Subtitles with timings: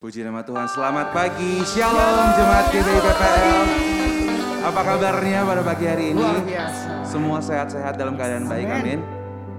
[0.00, 3.64] Puji nama Tuhan, selamat pagi, shalom jemaat GBI PPL.
[4.64, 6.24] Apa kabarnya pada pagi hari ini?
[6.24, 7.04] Luar biasa.
[7.04, 9.04] Semua sehat-sehat dalam keadaan baik, Amin.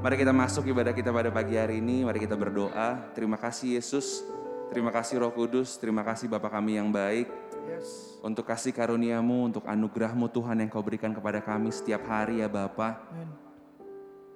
[0.02, 3.14] Mari kita masuk ibadah kita pada pagi hari ini, mari kita berdoa.
[3.14, 4.26] Terima kasih Yesus,
[4.74, 7.30] terima kasih Roh Kudus, terima kasih Bapa kami yang baik.
[7.70, 8.18] Yes.
[8.26, 12.98] Untuk kasih karuniamu, untuk anugerahmu Tuhan yang kau berikan kepada kami setiap hari ya Bapa.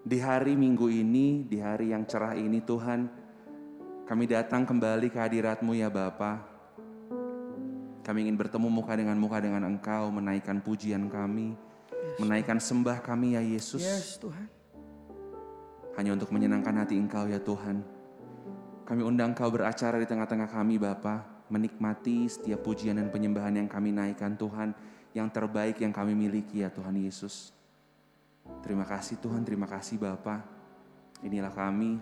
[0.05, 3.24] Di hari minggu ini, di hari yang cerah ini Tuhan,
[4.05, 6.37] kami datang kembali ke hadiratmu ya Bapa.
[8.05, 11.57] Kami ingin bertemu muka dengan muka dengan Engkau, menaikkan pujian kami,
[12.21, 13.81] menaikkan sembah kami ya Yesus.
[13.81, 14.45] Yes Tuhan.
[15.97, 17.81] Hanya untuk menyenangkan hati Engkau ya Tuhan.
[18.85, 23.89] Kami undang Kau beracara di tengah-tengah kami Bapa, menikmati setiap pujian dan penyembahan yang kami
[23.89, 24.77] naikkan Tuhan,
[25.17, 27.49] yang terbaik yang kami miliki ya Tuhan Yesus.
[28.61, 30.45] Terima kasih Tuhan, terima kasih Bapa.
[31.25, 31.97] Inilah kami,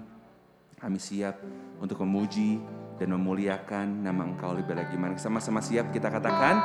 [0.83, 1.39] kami siap
[1.79, 2.59] untuk memuji
[2.99, 4.99] dan memuliakan nama Engkau lebih lagi.
[4.99, 6.59] Mari sama-sama siap kita katakan,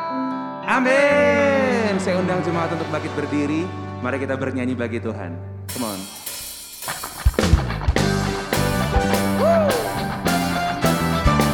[0.67, 1.95] Amin.
[2.03, 3.63] Saya undang jemaat untuk bangkit berdiri.
[4.03, 5.39] Mari kita bernyanyi bagi Tuhan.
[5.71, 6.01] Come on.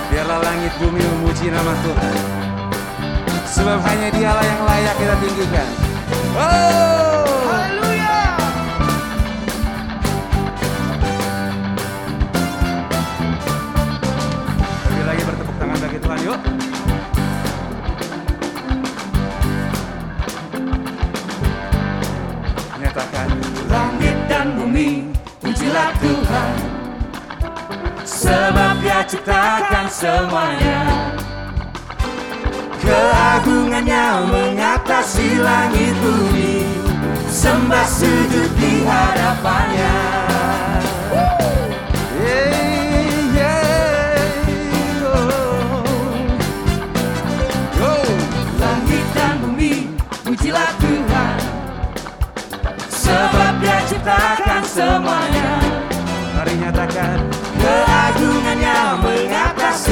[0.08, 2.16] Biarlah langit bumi memuji nama Tuhan.
[3.44, 5.68] Sebab hanya dialah yang layak kita tinggikan.
[6.32, 7.03] Oh!
[24.44, 25.08] Dan bumi,
[25.40, 26.52] pujilah Tuhan.
[28.04, 30.80] Sebab dia ciptakan semuanya.
[32.76, 36.60] Keagungannya mengatasi langit bumi.
[37.24, 39.96] Sembah sujud di hadapannya.
[50.44, 50.84] Langit
[53.04, 53.78] Sebab dia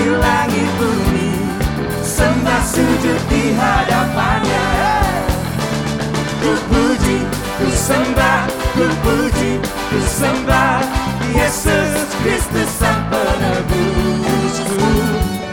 [0.02, 1.30] mengatasi langit bumi
[2.02, 4.66] Sembah sujud di hadapannya.
[6.42, 7.18] Ku puji,
[7.58, 10.82] ku sembah, ku puji, ku sembah
[11.32, 14.90] Yesus Kristus Sang Penebusku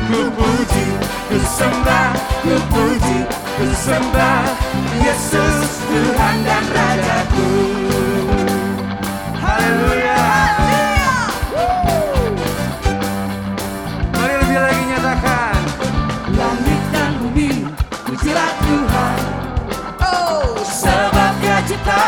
[0.09, 0.87] Ku puji,
[1.29, 2.09] ku sembah,
[2.41, 4.41] ku puji, ku sembah
[5.05, 7.78] Yesus Tuhan dan Rajaku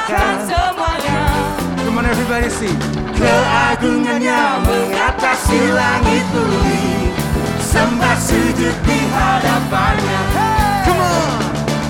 [0.02, 1.20] ciptakan semuanya.
[1.86, 2.78] Come on everybody sing.
[3.14, 7.14] Keagungannya mengatasi langit bumi.
[7.62, 10.22] Sembah sujud di hadapannya.
[10.86, 11.42] Come on.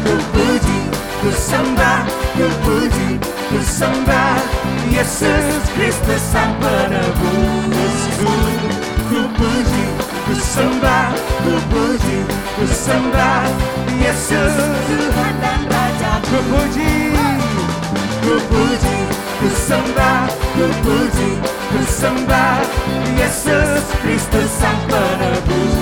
[0.03, 0.79] Ku puji,
[1.23, 2.03] ku sembah,
[2.35, 3.09] ku puji,
[3.47, 4.35] ku sembah
[4.91, 8.33] Yesus Kristus Sang Penebusku
[9.07, 9.85] Ku puji,
[10.27, 11.15] ku sembah,
[11.47, 12.17] ku puji,
[12.59, 13.47] ku sembah
[14.03, 14.51] Yesus
[14.89, 17.10] Tuhan dan Raja Ku puji
[18.31, 18.97] Ku puji,
[19.43, 20.23] ku sembah,
[20.55, 21.35] ku puji,
[21.67, 22.63] ku sembah
[23.19, 25.75] Yesus Kristus Sang Penebus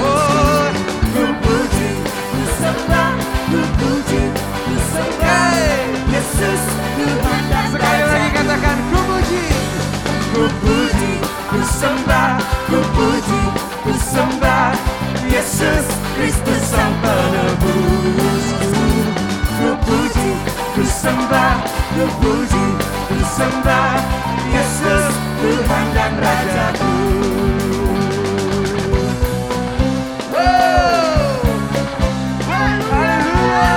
[0.00, 0.64] Oh.
[1.12, 3.12] Ku puji, ku sembah,
[3.52, 4.22] ku puji,
[4.64, 5.52] ku sembah
[6.08, 6.62] Yesus
[6.96, 9.44] Tuhan dan Sekali lagi katakan ku puji
[10.32, 11.12] Ku puji,
[11.52, 13.42] ku sembah, ku puji,
[13.84, 14.72] ku sembah
[15.28, 15.84] Yesus
[16.16, 16.49] Kristus
[21.00, 21.64] sembah,
[21.96, 22.66] ku puji,
[23.08, 23.96] ku sembah
[24.52, 25.08] Yesus
[25.40, 26.92] Tuhan dan Rajaku.
[32.44, 33.72] Haleluya!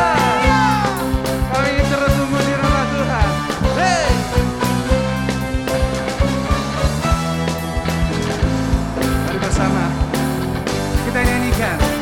[11.14, 11.93] Kami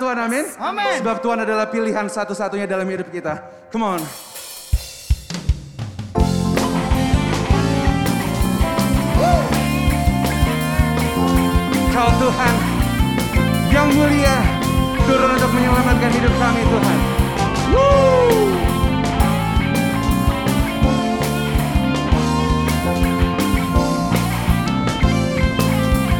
[0.00, 0.44] Tuhan, amin.
[0.56, 0.96] Amin.
[1.04, 3.68] Sebab Tuhan adalah pilihan satu-satunya dalam hidup kita.
[3.68, 4.00] Come on.
[11.92, 12.54] Kau Tuhan
[13.68, 14.36] yang mulia
[15.04, 16.98] turun untuk menyelamatkan hidup kami Tuhan.
[17.76, 18.40] Woo.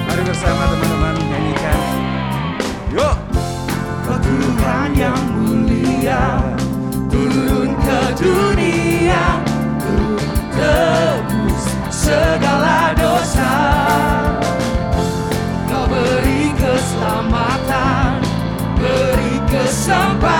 [0.04, 0.89] Mari bersama teman.
[8.20, 9.40] dunia
[9.80, 9.96] ku
[10.52, 13.52] tebus segala dosa
[15.70, 18.20] Kau beri keselamatan,
[18.76, 20.39] beri kesempatan.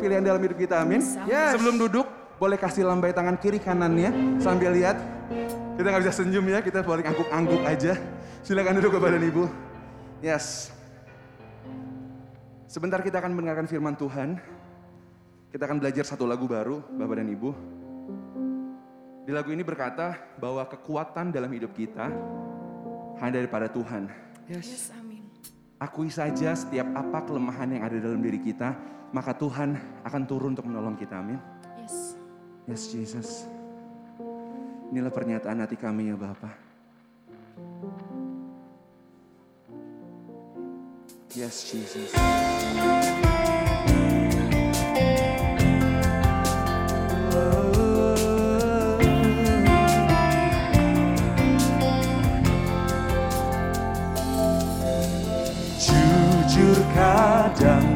[0.00, 1.04] Pilihan dalam hidup kita, amin.
[1.28, 1.54] Yes.
[1.54, 2.08] Sebelum duduk,
[2.40, 4.96] boleh kasih lambai tangan kiri kanannya sambil lihat.
[5.76, 8.00] Kita nggak bisa senyum ya, kita paling angguk-angguk aja.
[8.40, 9.44] Silakan duduk ke badan ibu.
[10.24, 10.72] Yes.
[12.64, 14.40] Sebentar kita akan mendengarkan firman Tuhan.
[15.50, 17.50] Kita akan belajar satu lagu baru, Bapak dan Ibu.
[19.26, 22.06] Di lagu ini berkata bahwa kekuatan dalam hidup kita
[23.18, 24.06] hanya daripada Tuhan.
[24.46, 24.94] Yes.
[24.94, 25.26] Amin.
[25.82, 28.78] Akui saja setiap apa kelemahan yang ada dalam diri kita,
[29.10, 29.74] maka Tuhan
[30.06, 31.18] akan turun untuk menolong kita.
[31.18, 31.38] Amin.
[31.82, 32.14] Yes.
[32.66, 33.28] Yes, Jesus.
[34.90, 36.50] Inilah pernyataan hati kami ya Bapa.
[41.34, 42.10] Yes, Jesus.
[55.80, 57.89] Jujur kadang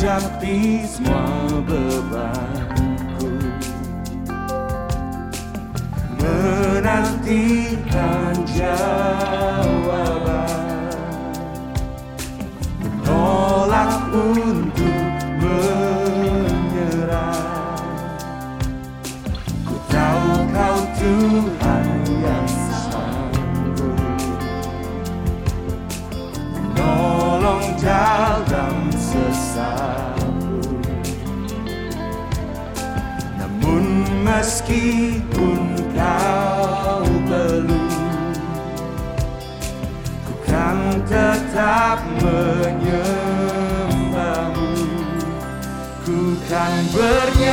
[0.00, 3.36] Menghadapi semua bebanku.
[6.16, 7.20] Menantikan
[8.48, 9.68] jawaban.
[12.80, 15.04] Menolak untuk
[15.36, 16.64] menyerah.
[19.68, 21.39] Ku tahu kau Tuhan
[34.40, 37.92] meskipun kau belum
[40.24, 44.72] Ku kan tetap menyembahmu.
[46.08, 47.52] Ku kan bernyanyi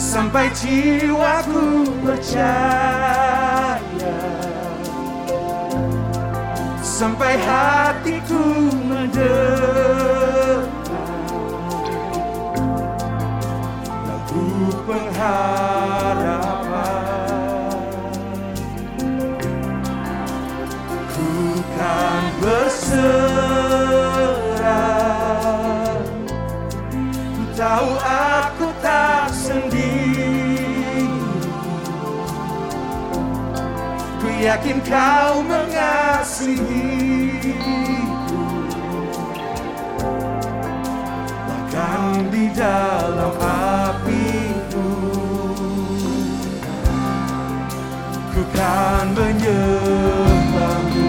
[0.00, 3.76] Sampai jiwaku percaya
[6.80, 10.07] Sampai hatiku mendengar
[14.88, 16.48] pengharapan
[21.12, 22.88] Ku kan berserah.
[27.36, 31.04] Ku tahu aku tak sendiri.
[34.16, 36.64] Ku yakin kau mengasihiku.
[41.44, 44.07] Bahkan di dalam apiku
[48.58, 51.06] akan menyembahmu.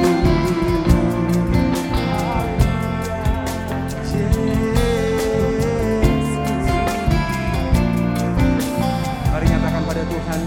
[9.34, 10.42] Mari nyatakan pada Tuhan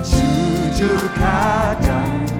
[0.00, 2.31] Jujur kadang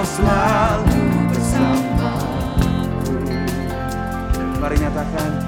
[0.00, 0.96] Engkau selalu
[1.28, 3.12] bersamaku.
[4.56, 5.39] Mari nyatakan.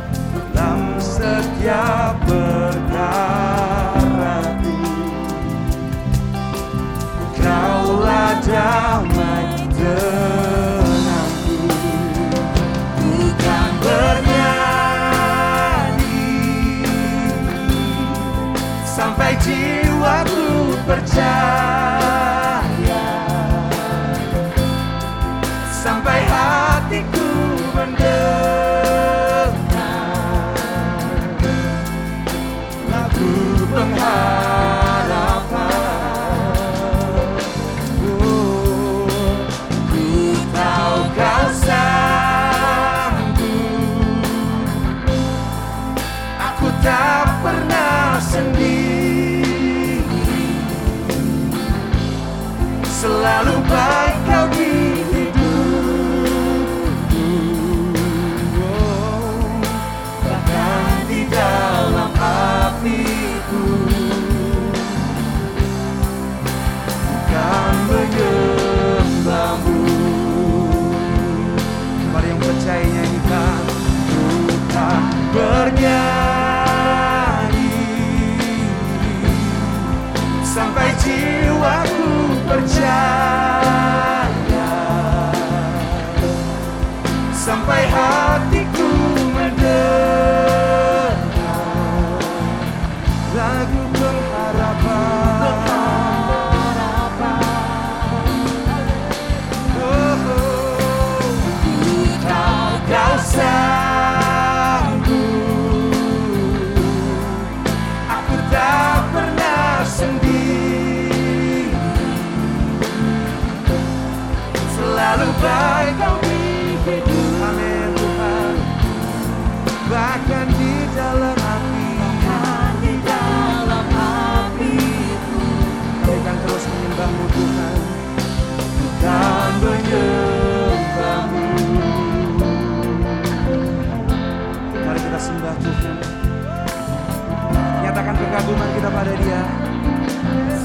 [138.43, 139.43] kekaguman kita pada dia.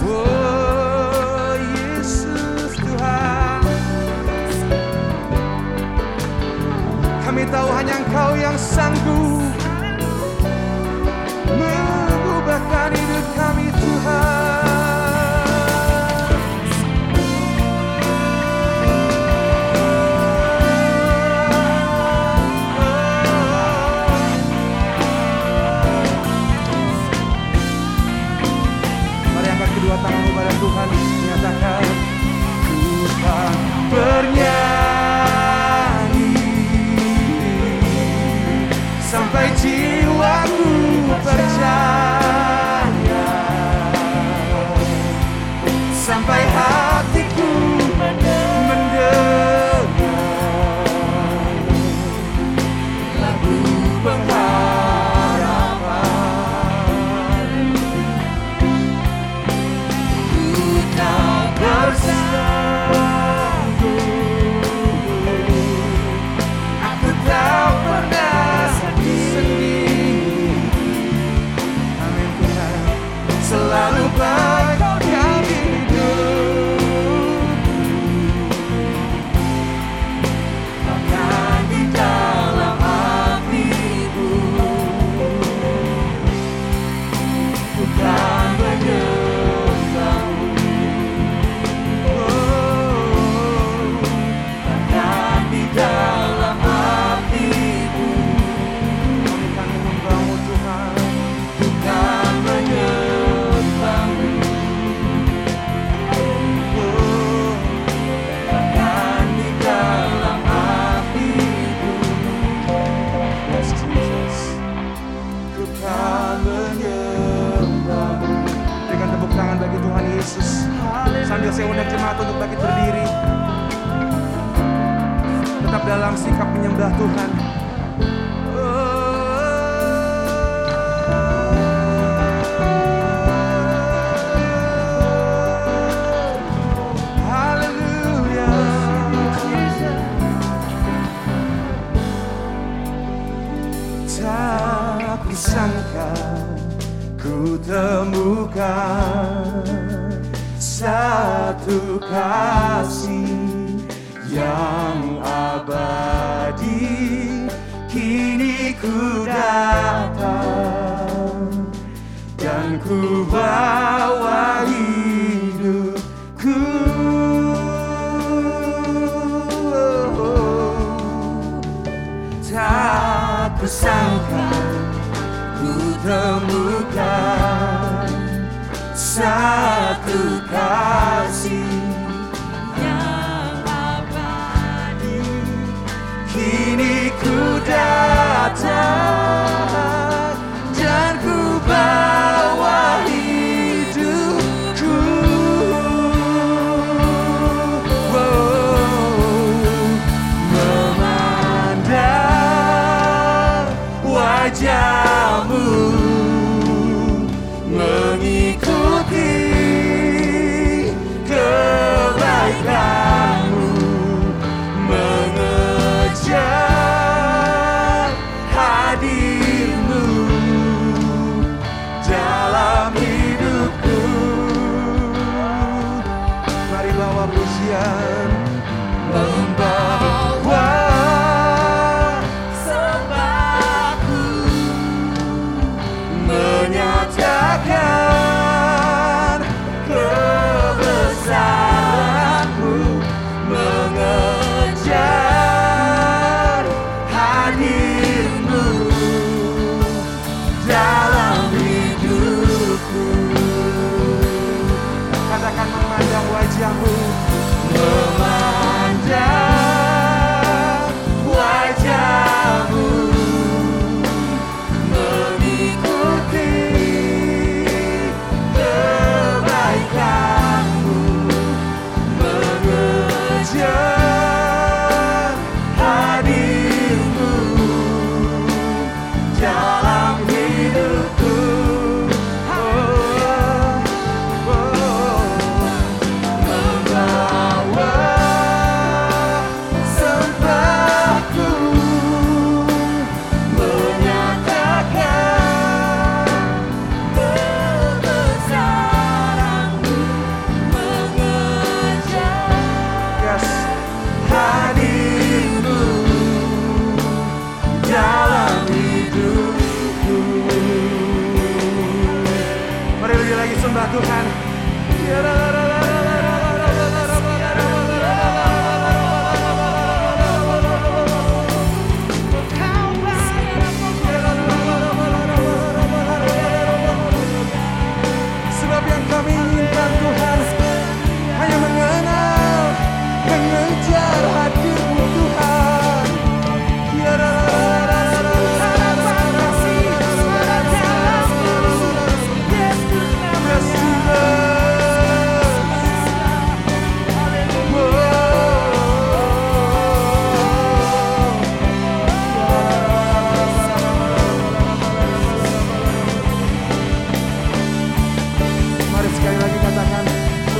[0.02, 3.62] Oh, Yesus Tuhan.
[7.22, 9.46] Kami tahu hanya engkau yang sanggup
[11.54, 14.37] Mengubahkan hidup kami Tuhan.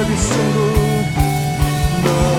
[0.10, 0.72] every single
[2.04, 2.37] night.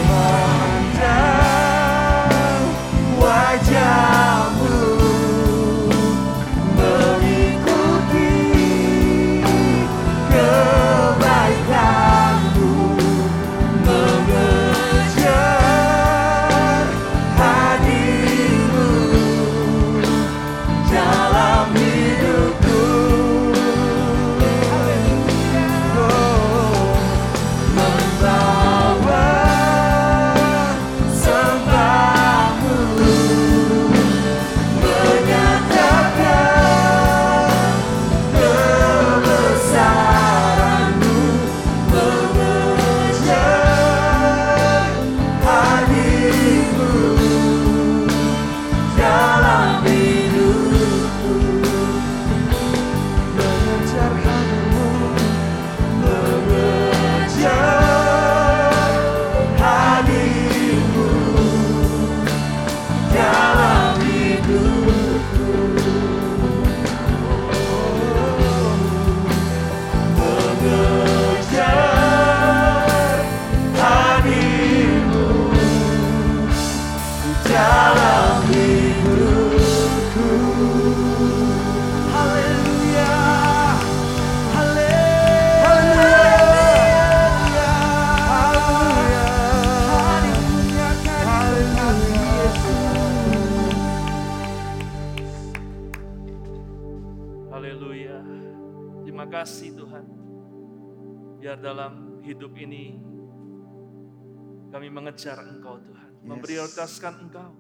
[104.99, 106.11] Mengejar Engkau Tuhan.
[106.27, 107.55] Memprioritaskan Engkau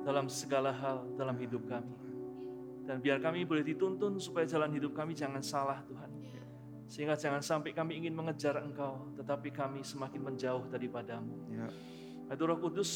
[0.00, 1.92] dalam segala hal dalam hidup kami.
[2.88, 6.10] Dan biar kami boleh dituntun supaya jalan hidup kami jangan salah Tuhan.
[6.90, 11.36] Sehingga jangan sampai kami ingin mengejar Engkau, tetapi kami semakin menjauh daripadamu.
[11.54, 11.70] Ya.
[12.34, 12.90] Roh Kudus,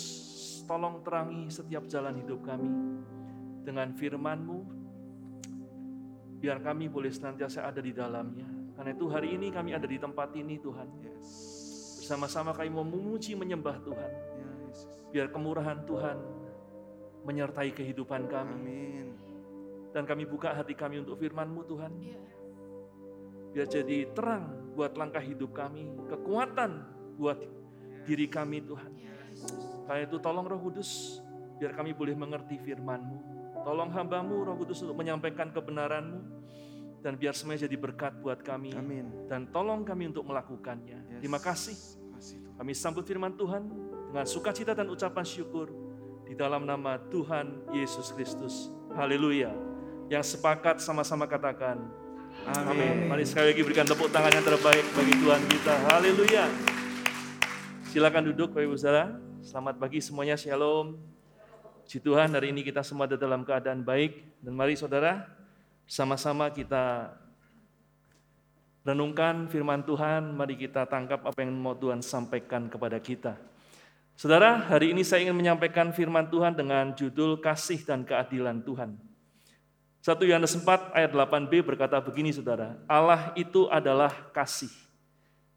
[0.67, 2.71] tolong terangi setiap jalan hidup kami
[3.63, 4.59] dengan firman-Mu,
[6.43, 8.51] biar kami boleh senantiasa ada di dalamnya.
[8.75, 10.89] Karena itu hari ini kami ada di tempat ini Tuhan.
[10.99, 11.54] Yes.
[12.05, 14.13] Bersama-sama kami mau memuji menyembah Tuhan.
[14.37, 14.93] Ya, Yesus.
[15.09, 16.21] Biar kemurahan Tuhan
[17.25, 18.53] menyertai kehidupan kami.
[18.61, 19.07] Amin.
[19.89, 21.93] Dan kami buka hati kami untuk firman-Mu Tuhan.
[23.57, 25.89] Biar jadi terang buat langkah hidup kami.
[26.13, 26.85] Kekuatan
[27.17, 27.41] buat
[28.05, 28.93] diri kami Tuhan.
[29.89, 31.25] Karena itu tolong Roh Kudus.
[31.57, 33.17] Biar kami boleh mengerti firman-Mu.
[33.65, 36.21] Tolong hambamu Roh Kudus untuk menyampaikan kebenaran-Mu.
[37.05, 38.73] Dan biar semuanya jadi berkat buat kami.
[38.73, 39.29] Amin.
[39.29, 41.05] Dan tolong kami untuk melakukannya.
[41.05, 41.21] Yes.
[41.21, 41.77] Terima kasih.
[42.57, 43.69] Kami sambut firman Tuhan
[44.09, 45.69] dengan sukacita dan ucapan syukur
[46.25, 48.73] di dalam nama Tuhan Yesus Kristus.
[48.97, 49.53] Haleluya.
[50.09, 51.77] Yang sepakat sama-sama katakan
[52.49, 53.09] Amin.
[53.09, 55.75] Mari sekali lagi berikan tepuk tangan yang terbaik bagi Tuhan kita.
[55.93, 56.45] Haleluya.
[57.93, 59.17] Silakan duduk Bapak Ibu Saudara.
[59.45, 60.41] Selamat pagi semuanya.
[60.41, 60.97] Shalom.
[61.85, 65.44] Puji Tuhan hari ini kita semua ada dalam keadaan baik dan mari Saudara
[65.85, 67.13] sama-sama kita
[68.85, 73.37] renungkan firman Tuhan, mari kita tangkap apa yang mau Tuhan sampaikan kepada kita.
[74.15, 78.95] Saudara, hari ini saya ingin menyampaikan firman Tuhan dengan judul kasih dan keadilan Tuhan.
[80.05, 84.71] 1 Yohanes 4 ayat 8b berkata begini saudara, Allah itu adalah kasih.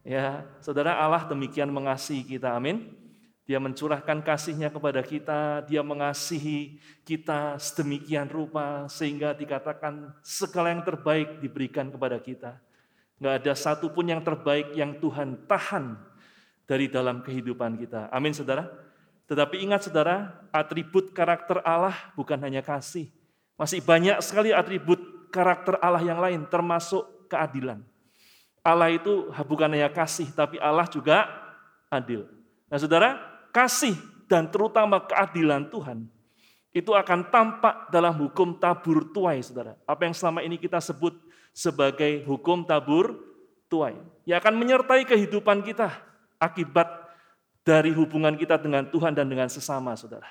[0.07, 2.95] Ya, saudara Allah demikian mengasihi kita, amin.
[3.47, 11.39] Dia mencurahkan kasihnya kepada kita, dia mengasihi kita sedemikian rupa sehingga dikatakan segala yang terbaik
[11.39, 12.59] diberikan kepada kita.
[13.23, 15.95] Nggak ada satupun yang terbaik yang Tuhan tahan
[16.67, 18.11] dari dalam kehidupan kita.
[18.11, 18.67] Amin saudara.
[19.31, 23.07] Tetapi ingat saudara, atribut karakter Allah bukan hanya kasih.
[23.55, 24.99] Masih banyak sekali atribut
[25.31, 27.79] karakter Allah yang lain termasuk keadilan.
[28.59, 31.27] Allah itu bukan hanya kasih, tapi Allah juga
[31.87, 32.27] adil.
[32.67, 33.15] Nah saudara,
[33.57, 33.97] kasih
[34.29, 36.05] dan terutama keadilan Tuhan
[36.77, 39.73] itu akan tampak dalam hukum tabur tuai, saudara.
[39.89, 41.17] Apa yang selama ini kita sebut
[41.49, 43.17] sebagai hukum tabur
[43.65, 43.97] tuai.
[44.29, 45.89] Yang akan menyertai kehidupan kita
[46.37, 46.85] akibat
[47.65, 50.29] dari hubungan kita dengan Tuhan dan dengan sesama, saudara.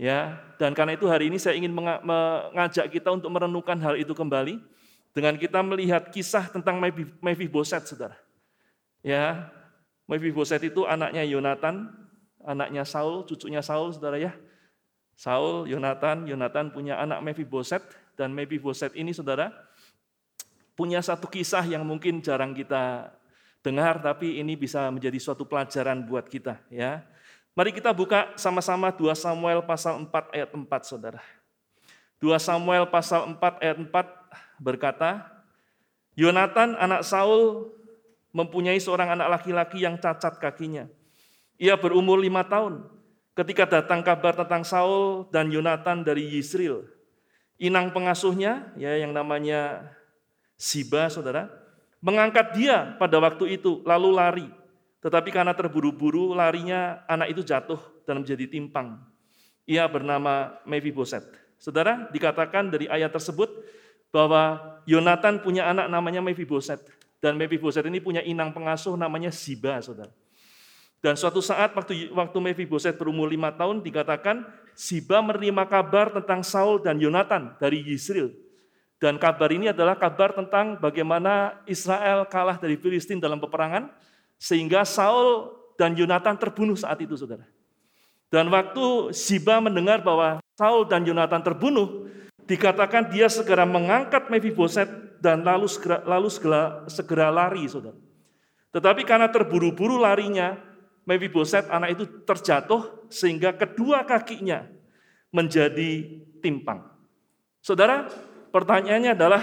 [0.00, 4.56] Ya, dan karena itu hari ini saya ingin mengajak kita untuk merenungkan hal itu kembali
[5.12, 6.80] dengan kita melihat kisah tentang
[7.20, 8.16] Mephiboset, saudara.
[9.04, 9.52] Ya,
[10.08, 12.00] Mephiboset itu anaknya Yonatan,
[12.44, 14.32] anaknya Saul, cucunya Saul, saudara ya.
[15.16, 17.84] Saul, Yonatan, Yonatan punya anak Mephiboset,
[18.16, 19.48] dan Mephiboset ini saudara
[20.76, 23.12] punya satu kisah yang mungkin jarang kita
[23.60, 26.56] dengar, tapi ini bisa menjadi suatu pelajaran buat kita.
[26.72, 27.04] ya.
[27.52, 31.20] Mari kita buka sama-sama 2 Samuel pasal 4 ayat 4 saudara.
[32.16, 35.28] 2 Samuel pasal 4 ayat 4 berkata,
[36.16, 37.72] Yonatan anak Saul
[38.32, 40.88] mempunyai seorang anak laki-laki yang cacat kakinya.
[41.60, 42.88] Ia berumur lima tahun
[43.36, 46.88] ketika datang kabar tentang Saul dan Yonatan dari Yisrael.
[47.60, 49.84] Inang pengasuhnya, ya yang namanya
[50.56, 51.52] Siba, saudara,
[52.00, 54.48] mengangkat dia pada waktu itu, lalu lari.
[55.04, 58.96] Tetapi karena terburu-buru larinya, anak itu jatuh dan menjadi timpang.
[59.68, 61.24] Ia bernama Mephiboset.
[61.60, 63.52] Saudara, dikatakan dari ayat tersebut
[64.08, 66.80] bahwa Yonatan punya anak namanya Mephiboset.
[67.20, 70.12] Dan Mephiboset ini punya inang pengasuh namanya Siba, saudara.
[71.00, 74.44] Dan suatu saat waktu waktu Mephiboset berumur lima tahun dikatakan
[74.76, 78.32] Siba menerima kabar tentang Saul dan Yonatan dari Yisrael.
[79.00, 83.88] Dan kabar ini adalah kabar tentang bagaimana Israel kalah dari Filistin dalam peperangan
[84.36, 87.48] sehingga Saul dan Yonatan terbunuh saat itu saudara.
[88.28, 92.12] Dan waktu Siba mendengar bahwa Saul dan Yonatan terbunuh,
[92.44, 94.88] dikatakan dia segera mengangkat Mephiboset
[95.24, 97.96] dan lalu segera, lalu segera, segera lari saudara.
[98.70, 100.54] Tetapi karena terburu-buru larinya,
[101.08, 104.68] Mephiboset anak itu terjatuh sehingga kedua kakinya
[105.34, 106.86] menjadi timpang.
[107.60, 108.08] Saudara,
[108.50, 109.42] pertanyaannya adalah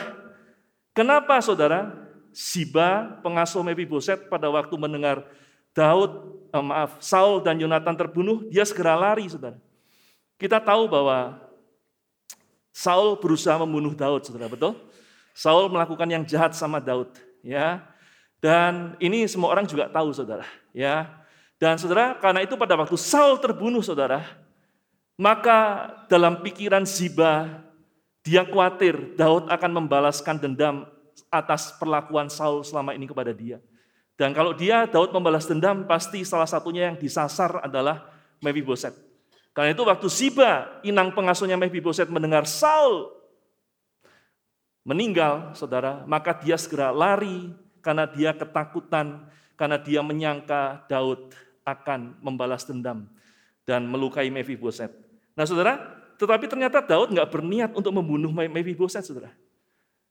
[0.92, 5.26] kenapa saudara Siba pengasuh Mephiboset pada waktu mendengar
[5.74, 6.10] Daud,
[6.54, 9.58] eh, maaf, Saul dan Yonatan terbunuh, dia segera lari, saudara.
[10.38, 11.38] Kita tahu bahwa
[12.70, 14.78] Saul berusaha membunuh Daud, saudara, betul?
[15.34, 17.10] Saul melakukan yang jahat sama Daud,
[17.42, 17.82] ya.
[18.38, 21.10] Dan ini semua orang juga tahu, saudara, ya.
[21.58, 24.22] Dan saudara, karena itu pada waktu Saul terbunuh, saudara,
[25.18, 27.66] maka dalam pikiran Ziba,
[28.22, 30.86] dia khawatir Daud akan membalaskan dendam
[31.34, 33.58] atas perlakuan Saul selama ini kepada dia.
[34.14, 38.06] Dan kalau dia Daud membalas dendam, pasti salah satunya yang disasar adalah
[38.38, 38.94] Mephiboset.
[39.54, 43.18] Karena itu waktu Siba, inang pengasuhnya Mephiboset mendengar Saul
[44.88, 47.52] meninggal, saudara, maka dia segera lari
[47.84, 49.28] karena dia ketakutan,
[49.60, 51.34] karena dia menyangka Daud
[51.68, 53.04] akan membalas dendam
[53.68, 54.88] dan melukai Mephiboset.
[55.36, 55.76] Nah saudara,
[56.16, 59.36] tetapi ternyata Daud nggak berniat untuk membunuh Mephiboset, saudara.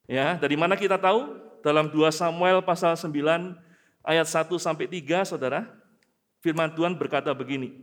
[0.04, 1.48] Ya, dari mana kita tahu?
[1.64, 3.10] Dalam 2 Samuel pasal 9
[4.06, 5.66] ayat 1 sampai 3, saudara,
[6.44, 7.82] firman Tuhan berkata begini.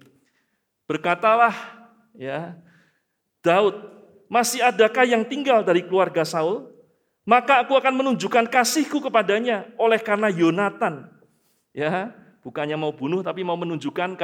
[0.88, 1.52] Berkatalah,
[2.16, 2.56] ya,
[3.44, 3.76] Daud,
[4.32, 6.72] masih adakah yang tinggal dari keluarga Saul?
[7.28, 11.12] Maka aku akan menunjukkan kasihku kepadanya oleh karena Yonatan.
[11.76, 12.12] Ya,
[12.44, 14.20] bukannya mau bunuh tapi mau menunjukkan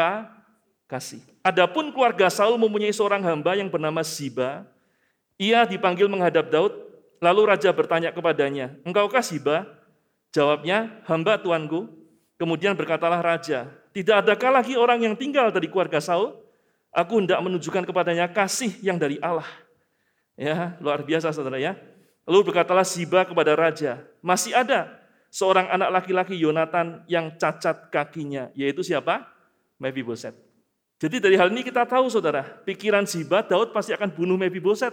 [0.85, 1.23] kasih.
[1.41, 4.67] Adapun keluarga Saul mempunyai seorang hamba yang bernama Ziba.
[5.39, 6.75] Ia dipanggil menghadap Daud,
[7.23, 9.63] lalu raja bertanya kepadanya, "Engkaukah Ziba?"
[10.35, 11.87] Jawabnya, "Hamba tuanku."
[12.35, 16.35] Kemudian berkatalah raja, "Tidak adakah lagi orang yang tinggal dari keluarga Saul?
[16.91, 19.47] Aku hendak menunjukkan kepadanya kasih yang dari Allah."
[20.35, 21.79] Ya, luar biasa Saudara ya.
[22.27, 24.98] Lalu berkatalah Ziba kepada raja, "Masih ada
[25.29, 29.25] seorang anak laki-laki Yonatan yang cacat kakinya, yaitu siapa?
[29.79, 30.35] Mephiboset.
[30.99, 34.91] Jadi dari hal ini kita tahu saudara, pikiran Ziba, Daud pasti akan bunuh Mephiboset,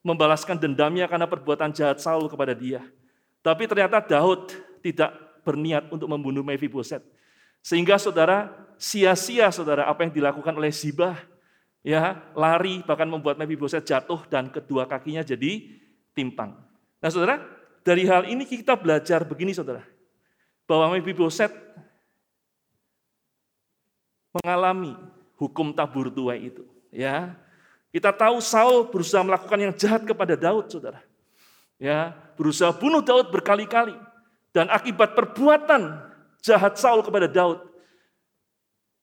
[0.00, 2.80] membalaskan dendamnya karena perbuatan jahat Saul kepada dia.
[3.44, 5.12] Tapi ternyata Daud tidak
[5.44, 7.04] berniat untuk membunuh Mephiboset.
[7.60, 8.48] Sehingga saudara,
[8.80, 11.20] sia-sia saudara apa yang dilakukan oleh Ziba,
[11.84, 15.68] ya lari bahkan membuat Mephiboset jatuh dan kedua kakinya jadi
[16.16, 16.56] timpang.
[17.04, 17.36] Nah saudara,
[17.84, 19.84] dari hal ini kita belajar begini saudara,
[20.64, 21.52] bahwa Mephiboset
[24.32, 24.96] mengalami
[25.36, 26.64] hukum tabur tuai itu.
[26.88, 27.36] Ya,
[27.94, 31.04] kita tahu Saul berusaha melakukan yang jahat kepada Daud, saudara.
[31.78, 33.94] Ya, berusaha bunuh Daud berkali-kali.
[34.54, 36.00] Dan akibat perbuatan
[36.40, 37.62] jahat Saul kepada Daud,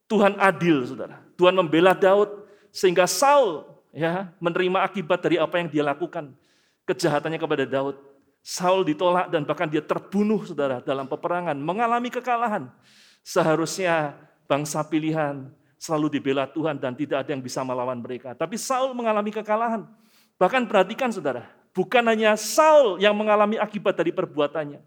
[0.09, 1.21] Tuhan adil, saudara.
[1.39, 6.31] Tuhan membela Daud sehingga Saul ya menerima akibat dari apa yang dia lakukan
[6.87, 8.10] kejahatannya kepada Daud.
[8.41, 12.73] Saul ditolak dan bahkan dia terbunuh saudara dalam peperangan, mengalami kekalahan.
[13.21, 14.17] Seharusnya
[14.49, 15.45] bangsa pilihan
[15.77, 18.33] selalu dibela Tuhan dan tidak ada yang bisa melawan mereka.
[18.33, 19.85] Tapi Saul mengalami kekalahan.
[20.41, 24.81] Bahkan perhatikan saudara, bukan hanya Saul yang mengalami akibat dari perbuatannya.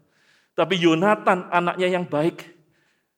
[0.55, 2.43] Tapi Yonatan anaknya yang baik,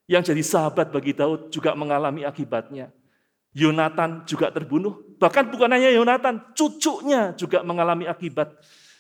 [0.05, 2.93] yang jadi sahabat bagi Daud juga mengalami akibatnya.
[3.57, 5.01] Yonatan juga terbunuh.
[5.17, 8.53] Bahkan bukan hanya Yonatan, cucunya juga mengalami akibat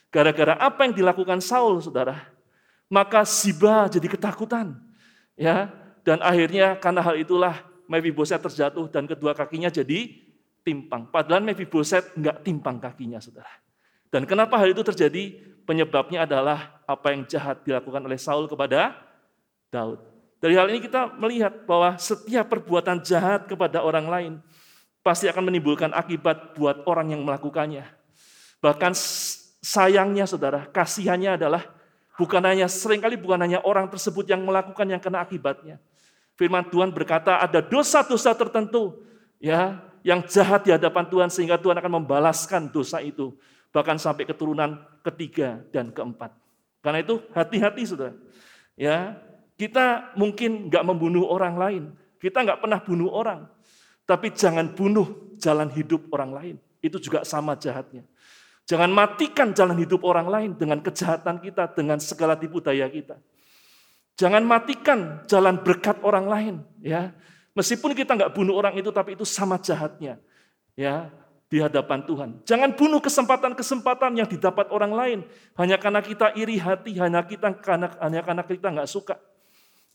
[0.07, 2.31] Gara-gara apa yang dilakukan Saul, saudara,
[2.87, 4.79] maka Siba jadi ketakutan.
[5.35, 5.67] ya
[6.07, 10.11] Dan akhirnya karena hal itulah Mephiboset terjatuh dan kedua kakinya jadi
[10.63, 11.07] timpang.
[11.07, 13.51] Padahal Mephiboset enggak timpang kakinya, saudara.
[14.11, 15.35] Dan kenapa hal itu terjadi?
[15.67, 18.95] Penyebabnya adalah apa yang jahat dilakukan oleh Saul kepada
[19.67, 19.99] Daud.
[20.39, 24.33] Dari hal ini kita melihat bahwa setiap perbuatan jahat kepada orang lain
[25.03, 27.83] pasti akan menimbulkan akibat buat orang yang melakukannya.
[28.63, 28.91] Bahkan
[29.61, 31.63] sayangnya saudara, kasihannya adalah
[32.17, 35.77] bukan hanya sering kali bukan hanya orang tersebut yang melakukan yang kena akibatnya.
[36.37, 39.01] Firman Tuhan berkata ada dosa-dosa tertentu
[39.41, 43.33] ya yang jahat di hadapan Tuhan sehingga Tuhan akan membalaskan dosa itu
[43.73, 46.33] bahkan sampai keturunan ketiga dan keempat.
[46.81, 48.15] Karena itu hati-hati saudara.
[48.77, 49.17] Ya,
[49.57, 51.83] kita mungkin nggak membunuh orang lain,
[52.21, 53.49] kita nggak pernah bunuh orang,
[54.05, 56.55] tapi jangan bunuh jalan hidup orang lain.
[56.79, 58.05] Itu juga sama jahatnya.
[58.67, 63.15] Jangan matikan jalan hidup orang lain dengan kejahatan kita, dengan segala tipu daya kita.
[64.19, 67.15] Jangan matikan jalan berkat orang lain, ya.
[67.55, 70.19] Meskipun kita nggak bunuh orang itu, tapi itu sama jahatnya,
[70.75, 71.07] ya
[71.47, 72.29] di hadapan Tuhan.
[72.43, 75.19] Jangan bunuh kesempatan-kesempatan yang didapat orang lain
[75.55, 79.15] hanya karena kita iri hati, hanya kita karena hanya karena kita nggak suka.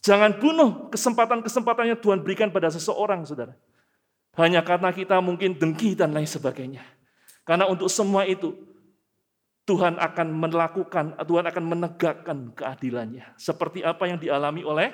[0.03, 3.55] Jangan bunuh kesempatan-kesempatan yang Tuhan berikan pada seseorang, saudara.
[4.35, 6.83] Hanya karena kita mungkin dengki dan lain sebagainya.
[7.43, 8.55] Karena untuk semua itu
[9.62, 13.34] Tuhan akan melakukan, Tuhan akan menegakkan keadilannya.
[13.38, 14.90] Seperti apa yang dialami oleh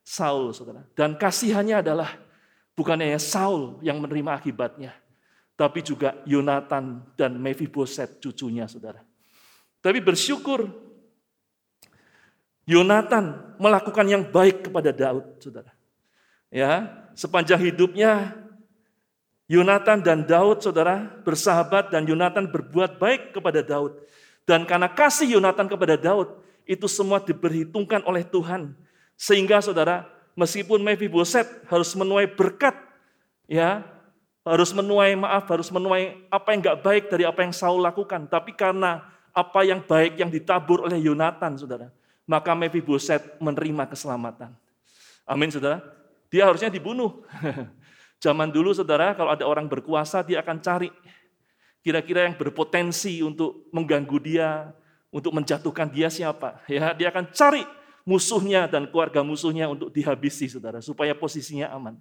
[0.00, 0.86] Saul, saudara.
[0.96, 2.16] Dan kasihannya adalah
[2.72, 4.96] bukan hanya Saul yang menerima akibatnya,
[5.58, 9.04] tapi juga Yonatan dan Mephiboset cucunya, saudara.
[9.84, 10.64] Tapi bersyukur
[12.66, 15.76] Yonatan melakukan yang baik kepada Daud, saudara.
[16.48, 18.32] Ya, sepanjang hidupnya
[19.46, 23.94] Yonatan dan Daud, saudara, bersahabat dan Yonatan berbuat baik kepada Daud.
[24.42, 28.74] Dan karena kasih Yonatan kepada Daud, itu semua diperhitungkan oleh Tuhan.
[29.14, 30.02] Sehingga saudara,
[30.34, 32.74] meskipun Mephiboset harus menuai berkat,
[33.46, 33.86] ya,
[34.42, 38.26] harus menuai maaf, harus menuai apa yang enggak baik dari apa yang Saul lakukan.
[38.26, 41.94] Tapi karena apa yang baik yang ditabur oleh Yonatan, saudara,
[42.26, 44.50] maka Mephiboset menerima keselamatan.
[45.22, 45.86] Amin saudara.
[46.34, 47.22] Dia harusnya dibunuh.
[48.20, 50.88] Zaman dulu saudara kalau ada orang berkuasa dia akan cari
[51.86, 54.74] kira-kira yang berpotensi untuk mengganggu dia,
[55.14, 56.58] untuk menjatuhkan dia siapa.
[56.66, 57.62] Ya, dia akan cari
[58.02, 61.94] musuhnya dan keluarga musuhnya untuk dihabisi saudara supaya posisinya aman.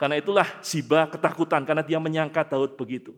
[0.00, 3.12] Karena itulah Siba ketakutan karena dia menyangka Daud begitu.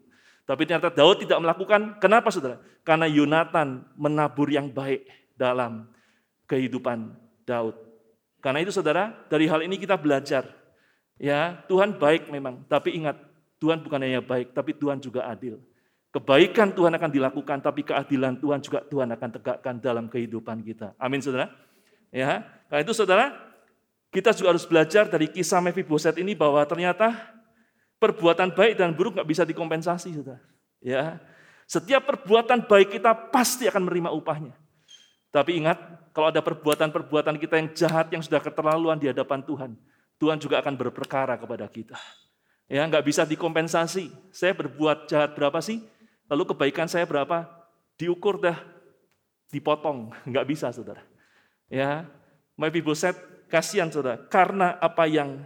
[0.45, 1.97] Tapi ternyata Daud tidak melakukan.
[2.03, 2.61] Kenapa saudara?
[2.85, 5.09] Karena Yonatan menabur yang baik
[5.39, 5.89] dalam
[6.45, 7.17] kehidupan
[7.49, 7.79] Daud.
[8.45, 10.45] Karena itu saudara, dari hal ini kita belajar.
[11.19, 13.15] Ya, Tuhan baik memang, tapi ingat,
[13.63, 15.63] Tuhan bukan hanya baik, tapi Tuhan juga adil.
[16.11, 20.95] Kebaikan Tuhan akan dilakukan, tapi keadilan Tuhan juga Tuhan akan tegakkan dalam kehidupan kita.
[20.99, 21.51] Amin, saudara.
[22.15, 23.35] Ya, karena itu saudara,
[24.15, 27.11] kita juga harus belajar dari kisah Mephiboset ini bahwa ternyata
[27.99, 30.43] perbuatan baik dan buruk nggak bisa dikompensasi, saudara.
[30.79, 31.19] Ya,
[31.67, 34.55] setiap perbuatan baik kita pasti akan menerima upahnya.
[35.35, 35.79] Tapi ingat,
[36.15, 39.75] kalau ada perbuatan-perbuatan kita yang jahat yang sudah keterlaluan di hadapan Tuhan,
[40.25, 42.01] Tuhan juga akan berperkara kepada kita.
[42.65, 44.09] Ya, nggak bisa dikompensasi.
[44.33, 45.85] Saya berbuat jahat berapa sih?
[46.33, 47.45] Lalu kebaikan saya berapa?
[48.01, 48.57] Diukur dah,
[49.53, 50.17] dipotong.
[50.33, 51.05] Nggak bisa, saudara.
[51.69, 52.09] Ya,
[52.57, 53.15] Mephiboset
[53.53, 55.45] Kasihan saudara, karena apa yang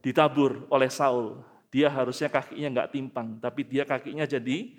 [0.00, 4.72] ditabur oleh Saul, dia harusnya kakinya nggak timpang, tapi dia kakinya jadi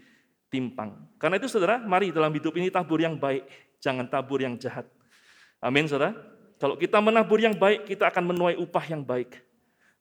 [0.50, 1.06] timpang.
[1.22, 3.46] Karena itu saudara, mari dalam hidup ini tabur yang baik,
[3.80, 4.90] jangan tabur yang jahat.
[5.64, 6.39] Amin saudara.
[6.60, 9.40] Kalau kita menabur yang baik, kita akan menuai upah yang baik.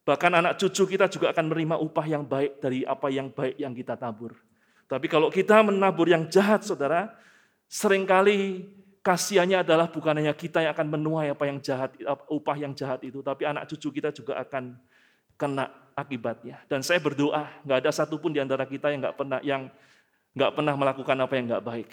[0.03, 3.71] Bahkan anak cucu kita juga akan menerima upah yang baik dari apa yang baik yang
[3.71, 4.35] kita tabur.
[4.89, 7.15] Tapi kalau kita menabur yang jahat, saudara,
[7.69, 8.67] sering kali
[8.99, 11.95] kasihannya adalah bukan hanya kita yang akan menuai apa yang jahat,
[12.27, 14.75] upah yang jahat itu, tapi anak cucu kita juga akan
[15.39, 16.59] kena akibatnya.
[16.67, 19.71] Dan saya berdoa, nggak ada satupun di antara kita yang nggak pernah yang
[20.35, 21.89] nggak pernah melakukan apa yang nggak baik.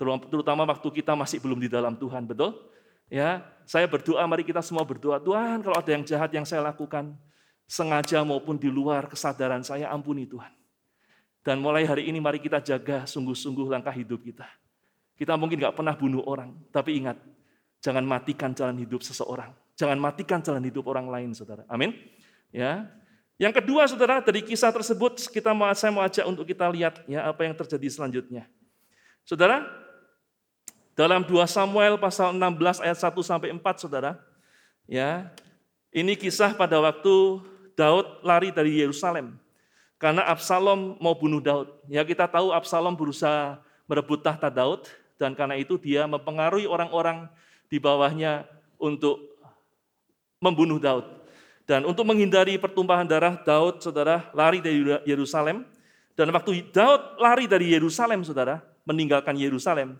[0.00, 2.56] Terutama waktu kita masih belum di dalam Tuhan, betul?
[3.12, 7.14] Ya, saya berdoa, mari kita semua berdoa, Tuhan kalau ada yang jahat yang saya lakukan,
[7.70, 10.50] sengaja maupun di luar kesadaran saya, ampuni Tuhan.
[11.46, 14.42] Dan mulai hari ini mari kita jaga sungguh-sungguh langkah hidup kita.
[15.14, 17.14] Kita mungkin nggak pernah bunuh orang, tapi ingat,
[17.78, 19.54] jangan matikan jalan hidup seseorang.
[19.78, 21.62] Jangan matikan jalan hidup orang lain, saudara.
[21.70, 21.94] Amin.
[22.50, 22.90] Ya.
[23.38, 27.30] Yang kedua, saudara, dari kisah tersebut kita mau saya mau ajak untuk kita lihat ya
[27.30, 28.50] apa yang terjadi selanjutnya.
[29.22, 29.62] Saudara,
[31.00, 34.20] dalam 2 Samuel pasal 16 ayat 1 sampai 4, saudara,
[34.84, 35.32] ya.
[35.88, 37.40] Ini kisah pada waktu
[37.72, 39.40] Daud lari dari Yerusalem
[39.96, 41.72] karena Absalom mau bunuh Daud.
[41.88, 43.56] Ya kita tahu Absalom berusaha
[43.88, 47.32] merebut tahta Daud, dan karena itu dia mempengaruhi orang-orang
[47.72, 48.44] di bawahnya
[48.76, 49.40] untuk
[50.36, 51.08] membunuh Daud.
[51.64, 55.64] Dan untuk menghindari pertumpahan darah, Daud, saudara, lari dari Yerusalem.
[56.12, 59.96] Dan waktu Daud lari dari Yerusalem, saudara, meninggalkan Yerusalem,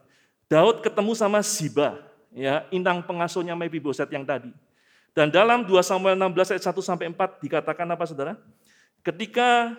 [0.51, 2.03] Daud ketemu sama Ziba,
[2.35, 4.51] ya, inang pengasuhnya Mephiboset yang tadi.
[5.15, 8.35] Dan dalam 2 Samuel 16 ayat 1 sampai 4 dikatakan apa saudara?
[9.07, 9.79] Ketika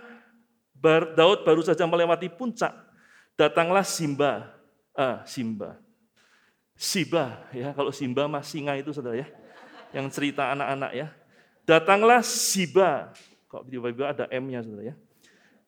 [1.14, 2.72] Daud baru saja melewati puncak,
[3.36, 4.62] datanglah Simba,
[4.92, 5.80] Ah, Simba.
[6.76, 9.28] Siba, ya kalau Simba mah singa itu saudara ya.
[9.96, 11.08] Yang cerita anak-anak ya.
[11.64, 13.14] Datanglah Siba.
[13.48, 14.96] Kok tiba-tiba ada M-nya saudara ya.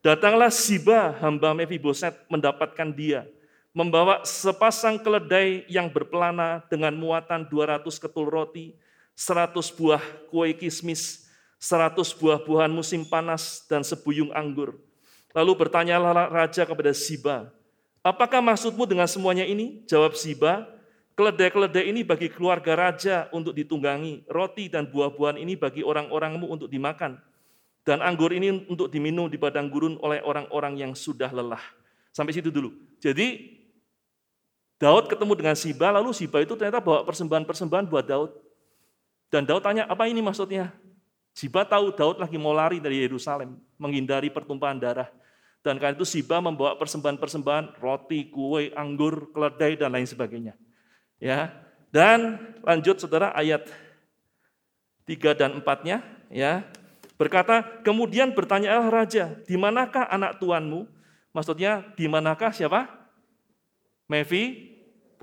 [0.04, 3.30] Datanglah Siba, hamba Mephiboset mendapatkan dia.
[3.74, 8.78] Membawa sepasang keledai yang berpelana dengan muatan 200 ketul roti,
[9.18, 11.26] 100 buah kue kismis,
[11.58, 14.78] 100 buah-buahan musim panas, dan sebuyung anggur.
[15.34, 17.50] Lalu bertanyalah raja kepada Siba,
[18.04, 19.80] Apakah maksudmu dengan semuanya ini?
[19.88, 20.68] Jawab Siba,
[21.16, 27.16] keledai-keledai ini bagi keluarga raja untuk ditunggangi, roti dan buah-buahan ini bagi orang-orangmu untuk dimakan,
[27.88, 31.64] dan anggur ini untuk diminum di padang gurun oleh orang-orang yang sudah lelah.
[32.12, 32.76] Sampai situ dulu.
[33.00, 33.56] Jadi
[34.84, 38.36] Daud ketemu dengan Siba, lalu Siba itu ternyata bawa persembahan-persembahan buat Daud.
[39.32, 40.76] Dan Daud tanya, apa ini maksudnya?
[41.32, 45.08] Siba tahu Daud lagi mau lari dari Yerusalem, menghindari pertumpahan darah.
[45.64, 50.60] Dan karena itu Siba membawa persembahan-persembahan roti, kue, anggur, keledai dan lain sebagainya.
[51.16, 51.56] Ya.
[51.88, 53.64] Dan lanjut Saudara ayat
[55.08, 56.68] 3 dan 4-nya ya.
[57.16, 60.92] Berkata, kemudian bertanyalah raja, di manakah anak tuanmu?
[61.32, 62.92] Maksudnya, di manakah siapa?
[64.12, 64.73] Mevi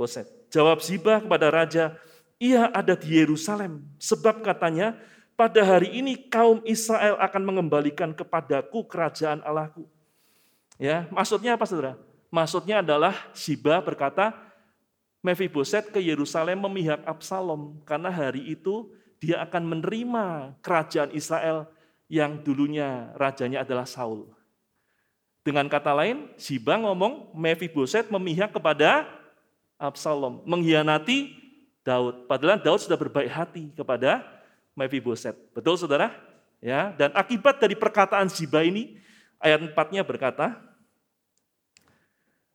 [0.01, 0.25] Boset.
[0.49, 1.93] Jawab Siba kepada raja,
[2.41, 3.85] ia ada di Yerusalem.
[4.01, 4.97] Sebab katanya,
[5.37, 9.85] pada hari ini kaum Israel akan mengembalikan kepadaku kerajaan Allahku.
[10.81, 12.01] Ya, maksudnya apa Saudara?
[12.33, 14.33] Maksudnya adalah Siba berkata,
[15.21, 18.89] Mephiboset ke Yerusalem memihak Absalom karena hari itu
[19.21, 21.69] dia akan menerima kerajaan Israel
[22.09, 24.33] yang dulunya rajanya adalah Saul.
[25.45, 29.20] Dengan kata lain, Siba ngomong Mephiboset memihak kepada
[29.81, 31.33] Absalom, mengkhianati
[31.81, 32.29] Daud.
[32.29, 34.21] Padahal Daud sudah berbaik hati kepada
[34.77, 35.33] Mephiboset.
[35.57, 36.13] Betul saudara?
[36.61, 39.01] Ya, dan akibat dari perkataan Ziba ini,
[39.41, 40.61] ayat 4-nya berkata,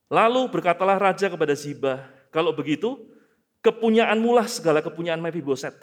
[0.06, 2.94] Lalu berkatalah raja kepada Ziba, kalau begitu,
[3.66, 5.74] kepunyaanmu lah segala kepunyaan Mephiboset.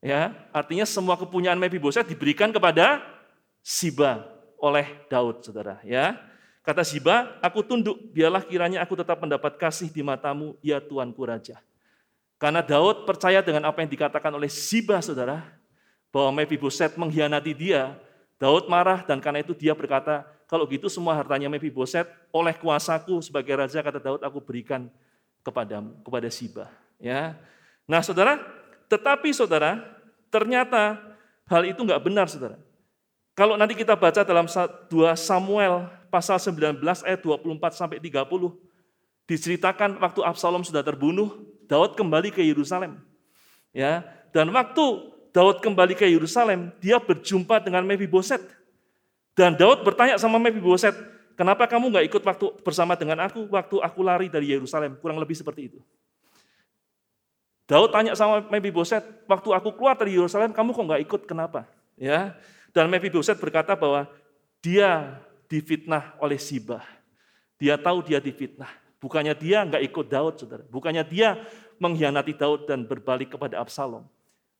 [0.00, 3.04] Ya, artinya semua kepunyaan Mephiboset diberikan kepada
[3.60, 4.24] Ziba
[4.56, 5.84] oleh Daud, saudara.
[5.84, 6.16] Ya,
[6.64, 11.60] kata Ziba, aku tunduk, biarlah kiranya aku tetap mendapat kasih di matamu, ya Tuanku Raja.
[12.40, 15.44] Karena Daud percaya dengan apa yang dikatakan oleh Ziba, saudara,
[16.08, 17.94] bahwa Mephiboset mengkhianati dia,
[18.40, 23.54] Daud marah dan karena itu dia berkata, kalau gitu semua hartanya Mephiboset oleh kuasaku sebagai
[23.54, 24.88] raja kata Daud aku berikan
[25.44, 26.66] kepadamu, kepada Siba.
[26.96, 27.36] Ya.
[27.84, 28.40] Nah saudara,
[28.88, 29.80] tetapi saudara,
[30.32, 31.00] ternyata
[31.44, 32.56] hal itu nggak benar saudara.
[33.34, 34.88] Kalau nanti kita baca dalam 2
[35.18, 38.54] Samuel pasal 19 ayat 24 sampai 30,
[39.26, 43.02] diceritakan waktu Absalom sudah terbunuh, Daud kembali ke Yerusalem.
[43.74, 48.38] Ya, dan waktu Daud kembali ke Yerusalem, dia berjumpa dengan Mephiboset.
[49.34, 50.94] Dan Daud bertanya sama Mephiboset,
[51.34, 54.94] kenapa kamu nggak ikut waktu bersama dengan aku waktu aku lari dari Yerusalem?
[55.02, 55.82] Kurang lebih seperti itu.
[57.66, 61.20] Daud tanya sama Mephiboset, waktu aku keluar dari Yerusalem, kamu kok nggak ikut?
[61.26, 61.66] Kenapa?
[61.98, 62.38] Ya,
[62.70, 64.06] dan Mephiboset berkata bahwa
[64.62, 66.82] dia difitnah oleh Siba.
[67.60, 68.70] Dia tahu dia difitnah.
[68.98, 70.64] Bukannya dia nggak ikut Daud, saudara.
[70.68, 71.36] Bukannya dia
[71.76, 74.08] mengkhianati Daud dan berbalik kepada Absalom.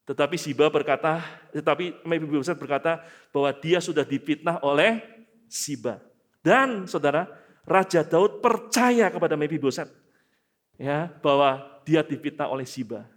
[0.05, 3.01] Tetapi Siba berkata, tetapi Mephiboset berkata
[3.33, 5.01] bahwa dia sudah difitnah oleh
[5.49, 5.97] Siba.
[6.45, 7.25] Dan saudara,
[7.65, 9.89] Raja Daud percaya kepada Mephiboset
[10.77, 13.09] ya bahwa dia difitnah oleh Siba.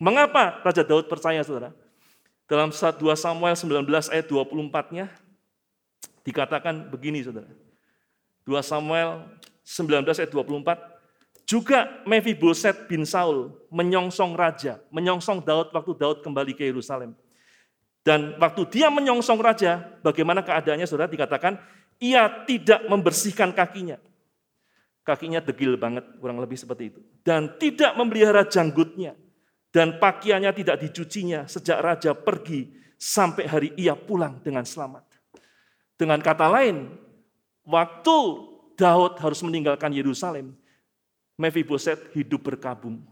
[0.00, 1.76] Mengapa Raja Daud percaya saudara?
[2.48, 5.06] Dalam 2 Samuel 19 ayat 24-nya
[6.22, 7.50] dikatakan begini saudara.
[8.42, 9.26] 2 Samuel
[9.62, 16.66] 19 ayat 24, juga Mephiboset bin Saul menyongsong raja, menyongsong Daud waktu Daud kembali ke
[16.66, 17.14] Yerusalem.
[18.02, 21.54] Dan waktu dia menyongsong raja, bagaimana keadaannya saudara dikatakan,
[22.02, 24.00] ia tidak membersihkan kakinya.
[25.06, 27.00] Kakinya degil banget, kurang lebih seperti itu.
[27.22, 29.14] Dan tidak memelihara janggutnya.
[29.72, 35.11] Dan pakaiannya tidak dicucinya sejak raja pergi sampai hari ia pulang dengan selamat.
[36.02, 36.98] Dengan kata lain,
[37.62, 38.16] waktu
[38.74, 40.50] Daud harus meninggalkan Yerusalem,
[41.38, 43.06] Mephiboset hidup berkabung.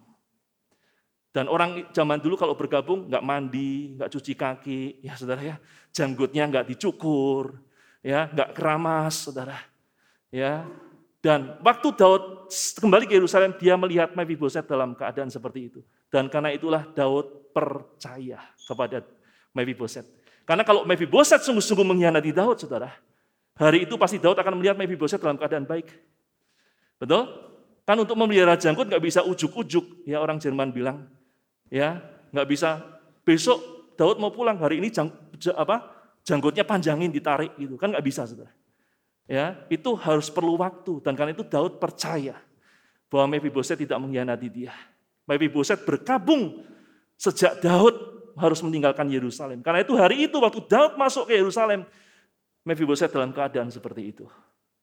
[1.30, 5.56] Dan orang zaman dulu kalau bergabung nggak mandi, nggak cuci kaki, ya saudara ya,
[5.94, 7.62] janggutnya nggak dicukur,
[8.02, 9.54] ya nggak keramas, saudara.
[10.34, 10.66] Ya,
[11.22, 12.50] dan waktu Daud
[12.82, 15.80] kembali ke Yerusalem, dia melihat Mephiboset dalam keadaan seperti itu.
[16.10, 19.06] Dan karena itulah Daud percaya kepada
[19.54, 20.19] Mephiboset.
[20.44, 22.90] Karena kalau Mephiboset sungguh-sungguh mengkhianati Daud, saudara,
[23.54, 25.90] hari itu pasti Daud akan melihat Mephiboset dalam keadaan baik.
[26.98, 27.28] Betul?
[27.86, 31.10] Kan untuk memelihara jangkut nggak bisa ujuk-ujuk, ya orang Jerman bilang,
[31.70, 32.82] ya nggak bisa.
[33.26, 33.58] Besok
[33.94, 35.12] Daud mau pulang hari ini jang,
[35.54, 35.86] apa,
[36.24, 38.50] janggutnya panjangin ditarik gitu, kan nggak bisa, saudara.
[39.30, 42.34] Ya, itu harus perlu waktu dan karena itu Daud percaya
[43.06, 44.74] bahwa Mephiboset tidak mengkhianati dia.
[45.22, 46.66] Mephiboset berkabung
[47.14, 47.94] sejak Daud
[48.40, 49.60] harus meninggalkan Yerusalem.
[49.60, 51.84] Karena itu hari itu waktu Daud masuk ke Yerusalem,
[52.64, 54.24] Mephiboset dalam keadaan seperti itu.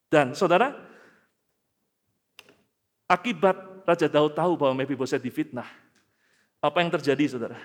[0.10, 0.74] Dan saudara,
[3.08, 5.68] Akibat Raja Daud tahu bahwa Mephiboset difitnah.
[6.60, 7.56] Apa yang terjadi, saudara?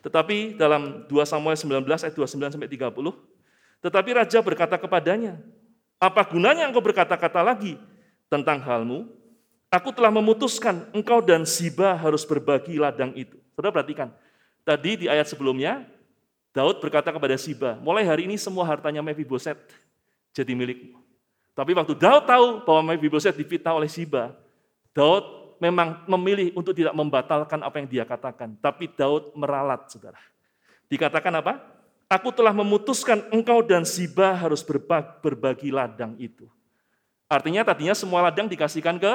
[0.00, 3.16] Tetapi dalam 2 Samuel 19 ayat 29 sampai 30,
[3.84, 5.40] tetapi raja berkata kepadanya,
[6.00, 7.76] "Apa gunanya engkau berkata-kata lagi
[8.32, 9.08] tentang halmu?
[9.68, 14.12] Aku telah memutuskan engkau dan Siba harus berbagi ladang itu." Saudara perhatikan,
[14.64, 15.84] tadi di ayat sebelumnya
[16.50, 19.58] Daud berkata kepada Siba, "Mulai hari ini semua hartanya Mephiboset
[20.34, 20.98] jadi milikmu."
[21.54, 24.34] Tapi waktu Daud tahu bahwa Mephiboset difitnah oleh Siba,
[24.90, 30.18] Daud memang memilih untuk tidak membatalkan apa yang dia katakan, tapi Daud meralat, saudara.
[30.90, 31.62] Dikatakan apa?
[32.10, 34.60] Aku telah memutuskan engkau dan Siba harus
[35.22, 36.46] berbagi ladang itu.
[37.30, 39.12] Artinya tadinya semua ladang dikasihkan ke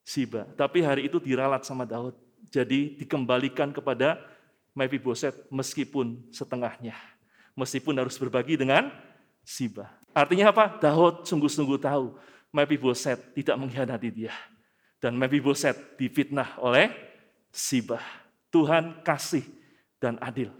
[0.00, 2.16] Siba, tapi hari itu diralat sama Daud.
[2.50, 4.18] Jadi dikembalikan kepada
[4.74, 6.94] Mephiboset meskipun setengahnya.
[7.58, 8.90] Meskipun harus berbagi dengan
[9.40, 9.90] Siba.
[10.14, 10.78] Artinya apa?
[10.78, 12.14] Daud sungguh-sungguh tahu
[12.50, 14.34] Mephiboset tidak mengkhianati dia.
[15.00, 16.90] Dan Mephiboset difitnah oleh
[17.50, 18.02] Sibah.
[18.50, 19.46] Tuhan kasih
[20.02, 20.50] dan adil.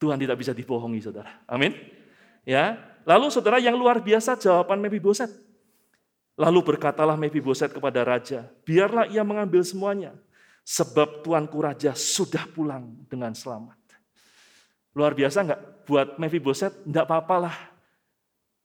[0.00, 1.38] Tuhan tidak bisa dibohongi, saudara.
[1.46, 1.76] Amin.
[2.42, 5.30] Ya, lalu saudara yang luar biasa jawaban Mephiboset.
[6.40, 10.16] Lalu berkatalah Mephiboset kepada raja, biarlah ia mengambil semuanya,
[10.64, 13.78] sebab tuanku raja sudah pulang dengan selamat.
[14.94, 15.60] Luar biasa enggak?
[15.86, 17.56] Buat Mephiboset, enggak apa-apalah.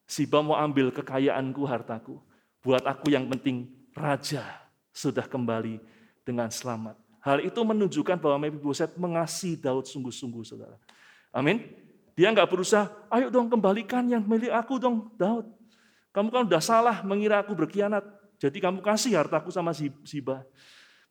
[0.06, 2.18] Siba mau ambil kekayaanku, hartaku.
[2.62, 4.42] Buat aku yang penting raja
[4.94, 5.78] sudah kembali
[6.22, 6.98] dengan selamat.
[7.22, 10.78] Hal itu menunjukkan bahwa Mephiboset mengasihi Daud sungguh-sungguh, saudara.
[11.34, 11.62] Amin.
[12.14, 15.46] Dia nggak berusaha, ayo dong kembalikan yang milik aku dong, Daud.
[16.14, 18.06] Kamu kan udah salah mengira aku berkhianat.
[18.40, 19.76] Jadi kamu kasih hartaku sama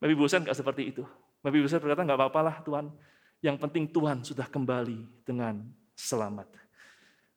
[0.05, 0.13] Ziba.
[0.13, 1.03] Mephiboset nggak seperti itu.
[1.41, 2.93] Mephiboset berkata, nggak apa-apa lah Tuhan.
[3.41, 5.65] Yang penting Tuhan sudah kembali dengan
[5.97, 6.49] selamat.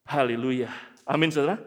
[0.05, 0.69] Haleluya.
[1.05, 1.61] Amin saudara.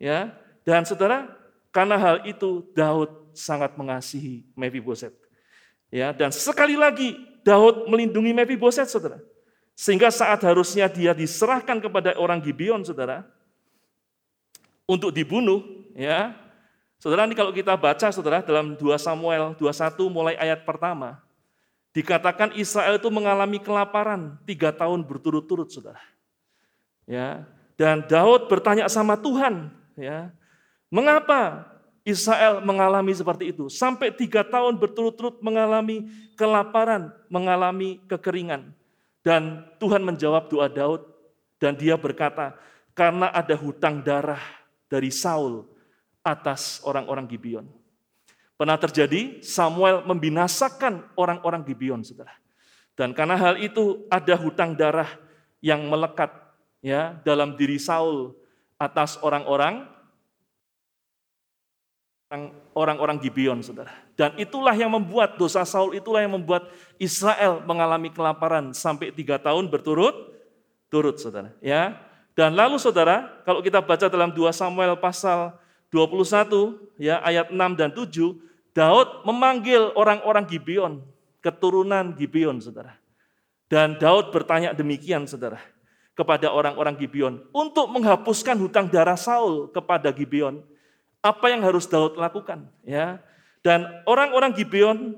[0.00, 0.32] Ya,
[0.64, 1.28] dan saudara,
[1.68, 5.12] karena hal itu Daud sangat mengasihi Mephiboset.
[5.92, 9.20] Ya, dan sekali lagi Daud melindungi Mephiboset, saudara.
[9.76, 13.24] Sehingga saat harusnya dia diserahkan kepada orang Gibeon, saudara,
[14.88, 16.36] untuk dibunuh, ya.
[17.00, 21.16] Saudara, ini kalau kita baca, saudara, dalam 2 Samuel 21 mulai ayat pertama,
[21.96, 26.04] dikatakan Israel itu mengalami kelaparan tiga tahun berturut-turut, saudara.
[27.08, 27.48] Ya,
[27.80, 30.28] dan Daud bertanya sama Tuhan, ya,
[30.92, 31.64] mengapa
[32.04, 33.72] Israel mengalami seperti itu?
[33.72, 36.04] Sampai tiga tahun berturut-turut mengalami
[36.36, 38.76] kelaparan, mengalami kekeringan.
[39.24, 41.08] Dan Tuhan menjawab doa Daud
[41.56, 42.60] dan dia berkata,
[42.92, 44.40] karena ada hutang darah
[44.84, 45.69] dari Saul
[46.20, 47.66] atas orang-orang Gibeon.
[48.60, 52.36] Pernah terjadi Samuel membinasakan orang-orang Gibeon, saudara.
[52.92, 55.08] Dan karena hal itu ada hutang darah
[55.64, 56.28] yang melekat
[56.84, 58.36] ya dalam diri Saul
[58.76, 59.88] atas orang-orang
[62.76, 63.90] orang-orang Gibeon, saudara.
[64.14, 66.68] Dan itulah yang membuat dosa Saul, itulah yang membuat
[67.00, 70.14] Israel mengalami kelaparan sampai tiga tahun berturut,
[70.92, 71.50] turut, saudara.
[71.58, 71.98] Ya,
[72.38, 75.58] dan lalu saudara, kalau kita baca dalam 2 Samuel pasal
[75.90, 78.38] 21, ya ayat 6 dan 7,
[78.70, 81.02] Daud memanggil orang-orang Gibeon,
[81.42, 82.94] keturunan Gibeon, saudara.
[83.66, 85.58] Dan Daud bertanya demikian, saudara
[86.20, 90.60] kepada orang-orang Gibeon untuk menghapuskan hutang darah Saul kepada Gibeon.
[91.24, 92.68] Apa yang harus Daud lakukan?
[92.84, 93.24] Ya,
[93.64, 95.16] dan orang-orang Gibeon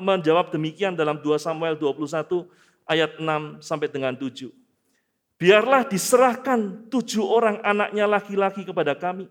[0.00, 2.48] menjawab demikian dalam 2 Samuel 21
[2.88, 4.48] ayat 6 sampai dengan 7.
[5.38, 9.30] Biarlah diserahkan tujuh orang anaknya laki-laki kepada kami,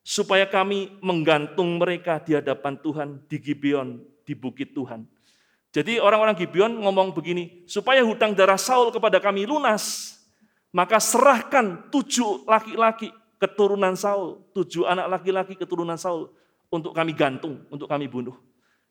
[0.00, 5.04] supaya kami menggantung mereka di hadapan Tuhan di Gibeon, di bukit Tuhan.
[5.70, 10.18] Jadi orang-orang Gibeon ngomong begini, supaya hutang darah Saul kepada kami lunas,
[10.74, 16.34] maka serahkan tujuh laki-laki keturunan Saul, tujuh anak laki-laki keturunan Saul
[16.74, 18.34] untuk kami gantung, untuk kami bunuh.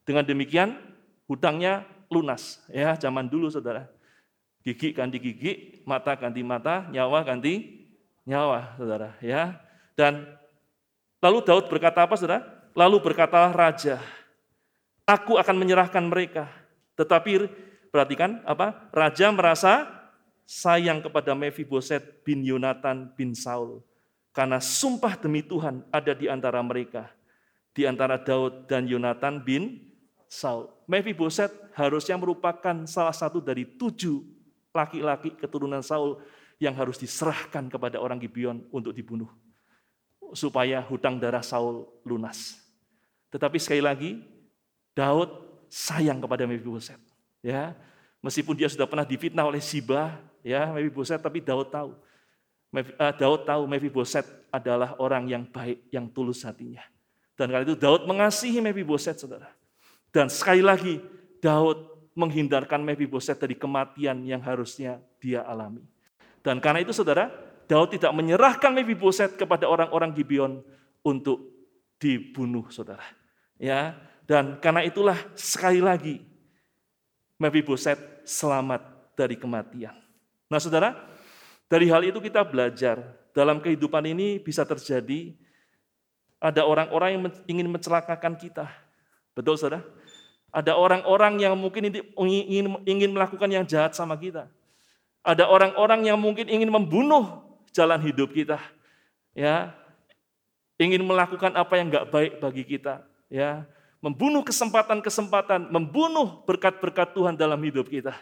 [0.07, 0.79] Dengan demikian
[1.27, 2.63] hutangnya lunas.
[2.71, 3.91] Ya, zaman dulu saudara.
[4.63, 7.85] Gigi ganti gigi, mata ganti mata, nyawa ganti
[8.23, 9.19] nyawa, saudara.
[9.19, 9.59] Ya,
[9.99, 10.38] dan
[11.19, 12.43] lalu Daud berkata apa, saudara?
[12.75, 13.99] Lalu berkatalah raja,
[15.03, 16.47] aku akan menyerahkan mereka
[16.99, 17.47] tetapi
[17.95, 18.91] perhatikan apa?
[18.91, 19.87] Raja merasa
[20.43, 23.79] sayang kepada Mephiboset bin Yonatan bin Saul.
[24.35, 27.07] Karena sumpah demi Tuhan ada di antara mereka.
[27.71, 29.79] Di antara Daud dan Yonatan bin
[30.27, 30.67] Saul.
[30.91, 34.19] Mephiboset harusnya merupakan salah satu dari tujuh
[34.75, 36.19] laki-laki keturunan Saul
[36.59, 39.31] yang harus diserahkan kepada orang Gibeon untuk dibunuh.
[40.33, 42.59] Supaya hutang darah Saul lunas.
[43.29, 44.11] Tetapi sekali lagi,
[44.97, 45.29] Daud
[45.69, 46.97] sayang kepada Mephiboset.
[47.39, 47.77] Ya,
[48.19, 51.95] meskipun dia sudah pernah difitnah oleh Siba, ya Mephiboset, tapi Daud tahu.
[52.75, 56.83] Eh, Daud tahu Mephiboset adalah orang yang baik, yang tulus hatinya.
[57.37, 59.47] Dan kali itu Daud mengasihi Mephiboset, saudara.
[60.11, 60.99] Dan sekali lagi,
[61.39, 65.85] Daud menghindarkan Mephiboset dari kematian yang harusnya dia alami.
[66.43, 67.31] Dan karena itu saudara,
[67.69, 70.65] Daud tidak menyerahkan Mephiboset kepada orang-orang Gibeon
[71.05, 71.53] untuk
[72.01, 73.05] dibunuh, saudara.
[73.61, 73.93] Ya,
[74.25, 76.25] dan karena itulah sekali lagi
[77.37, 79.93] Mephiboset selamat dari kematian.
[80.49, 80.97] Nah saudara,
[81.69, 82.99] dari hal itu kita belajar
[83.37, 85.37] dalam kehidupan ini bisa terjadi
[86.41, 88.65] ada orang-orang yang ingin mencelakakan kita.
[89.37, 89.85] Betul saudara?
[90.49, 94.49] Ada orang-orang yang mungkin ingin, ingin melakukan yang jahat sama kita.
[95.21, 98.59] Ada orang-orang yang mungkin ingin membunuh jalan hidup kita.
[99.37, 99.71] Ya,
[100.81, 103.05] ingin melakukan apa yang nggak baik bagi kita.
[103.29, 103.65] Ya,
[103.99, 108.15] membunuh kesempatan-kesempatan, membunuh berkat-berkat Tuhan dalam hidup kita.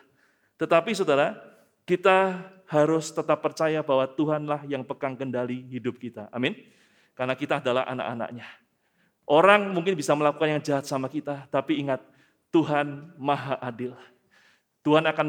[0.57, 1.37] Tetapi saudara,
[1.85, 6.27] kita harus tetap percaya bahwa Tuhanlah yang pegang kendali hidup kita.
[6.33, 6.57] Amin.
[7.15, 8.45] Karena kita adalah anak-anaknya.
[9.27, 11.99] Orang mungkin bisa melakukan yang jahat sama kita, tapi ingat,
[12.47, 13.91] Tuhan maha adil.
[14.87, 15.27] Tuhan akan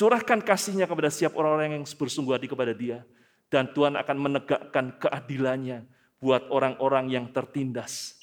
[0.00, 3.04] mencurahkan kasihnya kepada setiap orang-orang yang bersungguh hati kepada dia.
[3.52, 5.84] Dan Tuhan akan menegakkan keadilannya
[6.16, 8.20] buat orang-orang yang tertindas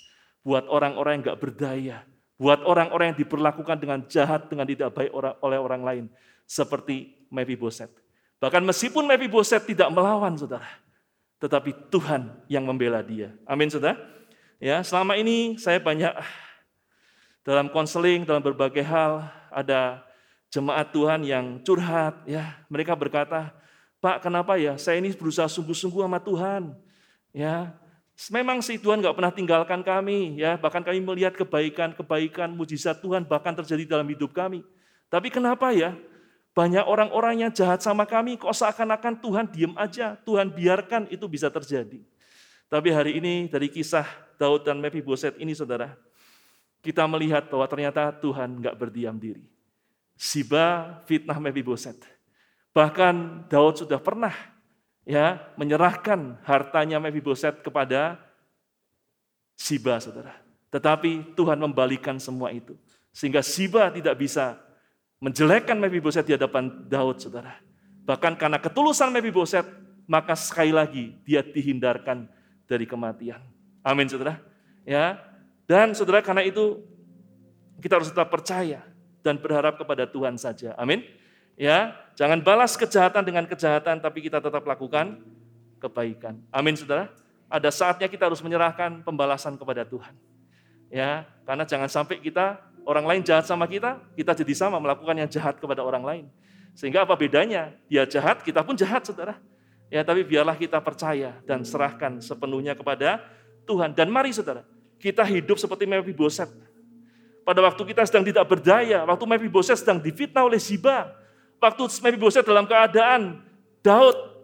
[0.48, 1.98] buat orang-orang yang nggak berdaya,
[2.40, 5.12] buat orang-orang yang diperlakukan dengan jahat, dengan tidak baik
[5.44, 6.06] oleh orang lain,
[6.48, 7.92] seperti Mephiboset.
[8.40, 10.72] Bahkan meskipun Mephiboset tidak melawan, saudara,
[11.44, 13.36] tetapi Tuhan yang membela dia.
[13.44, 14.00] Amin, saudara.
[14.56, 16.16] Ya, selama ini saya banyak
[17.44, 20.07] dalam konseling, dalam berbagai hal, ada
[20.52, 23.52] jemaat Tuhan yang curhat, ya mereka berkata,
[23.98, 26.72] Pak kenapa ya saya ini berusaha sungguh-sungguh sama Tuhan,
[27.34, 27.74] ya
[28.30, 33.54] memang sih Tuhan nggak pernah tinggalkan kami, ya bahkan kami melihat kebaikan-kebaikan, mujizat Tuhan bahkan
[33.54, 34.64] terjadi dalam hidup kami.
[35.08, 35.96] Tapi kenapa ya
[36.58, 41.54] banyak orang-orang yang jahat sama kami, kok seakan-akan Tuhan diem aja, Tuhan biarkan itu bisa
[41.54, 42.02] terjadi.
[42.68, 44.04] Tapi hari ini dari kisah
[44.36, 45.96] Daud dan Mephiboset ini saudara,
[46.82, 49.57] kita melihat bahwa ternyata Tuhan nggak berdiam diri.
[50.18, 52.02] Siba fitnah Mephiboset.
[52.74, 54.34] Bahkan Daud sudah pernah
[55.06, 58.18] ya menyerahkan hartanya Mephiboset kepada
[59.54, 60.34] Siba saudara.
[60.74, 62.74] Tetapi Tuhan membalikan semua itu.
[63.14, 64.58] Sehingga Siba tidak bisa
[65.22, 67.62] menjelekkan Mephiboset di hadapan Daud saudara.
[68.06, 69.66] Bahkan karena ketulusan Mephiboset,
[70.10, 72.26] maka sekali lagi dia dihindarkan
[72.66, 73.42] dari kematian.
[73.86, 74.42] Amin saudara.
[74.82, 75.22] Ya.
[75.70, 76.82] Dan saudara karena itu
[77.82, 78.82] kita harus tetap percaya
[79.28, 80.72] dan berharap kepada Tuhan saja.
[80.80, 81.04] Amin.
[81.60, 85.20] Ya, jangan balas kejahatan dengan kejahatan tapi kita tetap lakukan
[85.84, 86.40] kebaikan.
[86.48, 87.12] Amin saudara.
[87.52, 90.16] Ada saatnya kita harus menyerahkan pembalasan kepada Tuhan.
[90.88, 95.28] Ya, karena jangan sampai kita orang lain jahat sama kita, kita jadi sama melakukan yang
[95.28, 96.26] jahat kepada orang lain.
[96.72, 97.76] Sehingga apa bedanya?
[97.92, 99.36] Dia jahat, kita pun jahat, saudara.
[99.92, 103.20] Ya, tapi biarlah kita percaya dan serahkan sepenuhnya kepada
[103.68, 103.92] Tuhan.
[103.92, 104.64] Dan mari saudara,
[105.00, 106.67] kita hidup seperti Mephiboset.
[107.48, 111.16] Pada waktu kita sedang tidak berdaya, waktu Mephiboset sedang difitnah oleh Ziba,
[111.64, 113.40] waktu Mephiboset dalam keadaan
[113.80, 114.36] Daud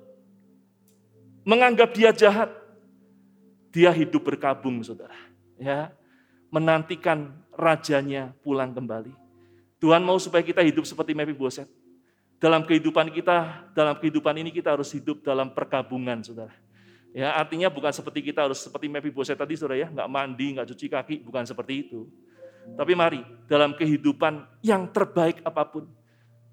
[1.43, 2.47] menganggap dia jahat,
[3.76, 5.20] dia hidup berkabung, saudara.
[5.60, 5.91] Ya,
[6.47, 9.12] menantikan rajanya pulang kembali.
[9.84, 11.68] Tuhan mau supaya kita hidup seperti Mephiboset.
[12.39, 16.56] Dalam kehidupan kita, dalam kehidupan ini kita harus hidup dalam perkabungan, saudara.
[17.12, 20.88] Ya, artinya bukan seperti kita harus seperti Mephiboset tadi, saudara ya, nggak mandi, nggak cuci
[20.88, 22.08] kaki, bukan seperti itu.
[22.74, 25.86] Tapi mari, dalam kehidupan yang terbaik apa pun,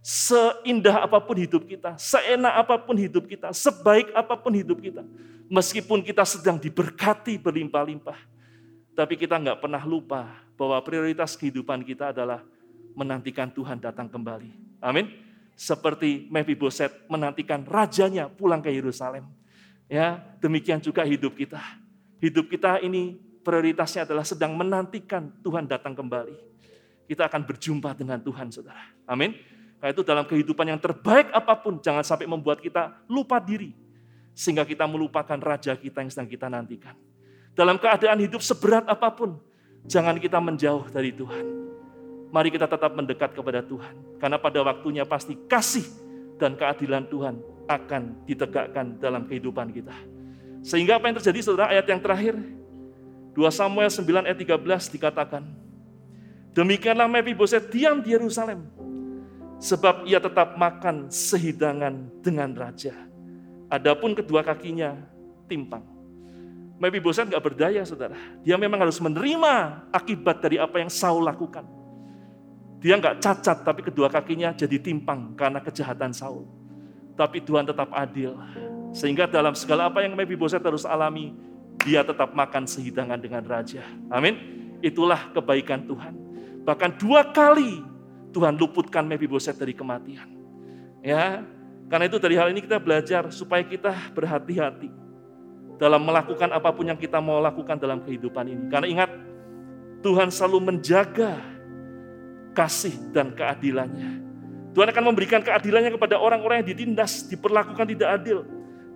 [0.04, 5.04] seindah apa pun hidup kita, seenak apa pun hidup kita, sebaik apa pun hidup kita,
[5.48, 8.18] meskipun kita sedang diberkati berlimpah-limpah,
[8.96, 10.28] tapi kita nggak pernah lupa
[10.60, 12.44] bahwa prioritas kehidupan kita adalah
[12.92, 14.80] menantikan Tuhan datang kembali.
[14.80, 15.30] Amin
[15.60, 19.28] seperti Mephiboset menantikan rajanya pulang ke Yerusalem.
[19.92, 21.60] Ya, demikian juga hidup kita.
[22.16, 26.36] Hidup kita ini prioritasnya adalah sedang menantikan Tuhan datang kembali.
[27.10, 28.80] Kita akan berjumpa dengan Tuhan, Saudara.
[29.08, 29.34] Amin.
[29.80, 33.72] Karena itu dalam kehidupan yang terbaik apa pun jangan sampai membuat kita lupa diri
[34.36, 36.94] sehingga kita melupakan raja kita yang sedang kita nantikan.
[37.56, 39.40] Dalam keadaan hidup seberat apa pun,
[39.88, 41.60] jangan kita menjauh dari Tuhan
[42.30, 43.94] mari kita tetap mendekat kepada Tuhan.
[44.22, 45.84] Karena pada waktunya pasti kasih
[46.38, 47.34] dan keadilan Tuhan
[47.66, 49.94] akan ditegakkan dalam kehidupan kita.
[50.64, 52.34] Sehingga apa yang terjadi saudara ayat yang terakhir
[53.34, 55.44] 2 Samuel 9 ayat 13 dikatakan
[56.50, 58.66] Demikianlah Mephiboset diam di Yerusalem
[59.62, 62.96] sebab ia tetap makan sehidangan dengan raja.
[63.70, 64.98] Adapun kedua kakinya
[65.46, 65.84] timpang.
[66.80, 68.16] Mephiboset nggak berdaya saudara.
[68.42, 71.62] Dia memang harus menerima akibat dari apa yang Saul lakukan.
[72.80, 76.48] Dia nggak cacat, tapi kedua kakinya jadi timpang karena kejahatan Saul.
[77.14, 78.32] Tapi Tuhan tetap adil.
[78.96, 81.36] Sehingga dalam segala apa yang Mephiboset harus alami,
[81.84, 83.84] dia tetap makan sehidangan dengan raja.
[84.12, 84.36] Amin.
[84.80, 86.14] Itulah kebaikan Tuhan.
[86.64, 87.80] Bahkan dua kali
[88.30, 90.28] Tuhan luputkan Mephiboset dari kematian.
[91.00, 91.42] Ya,
[91.90, 94.92] karena itu dari hal ini kita belajar supaya kita berhati-hati
[95.80, 98.64] dalam melakukan apa pun yang kita mau lakukan dalam kehidupan ini.
[98.68, 99.10] Karena ingat,
[100.04, 101.40] Tuhan selalu menjaga
[102.52, 104.20] kasih dan keadilannya.
[104.70, 108.46] Tuhan akan memberikan keadilannya kepada orang-orang yang ditindas, diperlakukan tidak adil.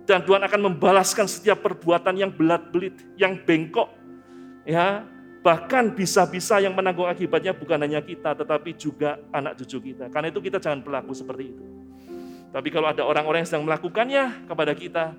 [0.05, 3.89] Dan Tuhan akan membalaskan setiap perbuatan yang belat-belit, yang bengkok.
[4.65, 5.01] Ya,
[5.41, 10.09] bahkan bisa-bisa yang menanggung akibatnya bukan hanya kita, tetapi juga anak cucu kita.
[10.13, 11.65] Karena itu kita jangan berlaku seperti itu.
[12.49, 15.13] Tapi kalau ada orang-orang yang sedang melakukannya kepada kita,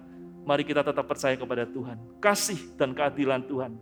[0.46, 1.98] mari kita tetap percaya kepada Tuhan.
[2.22, 3.76] Kasih dan keadilan Tuhan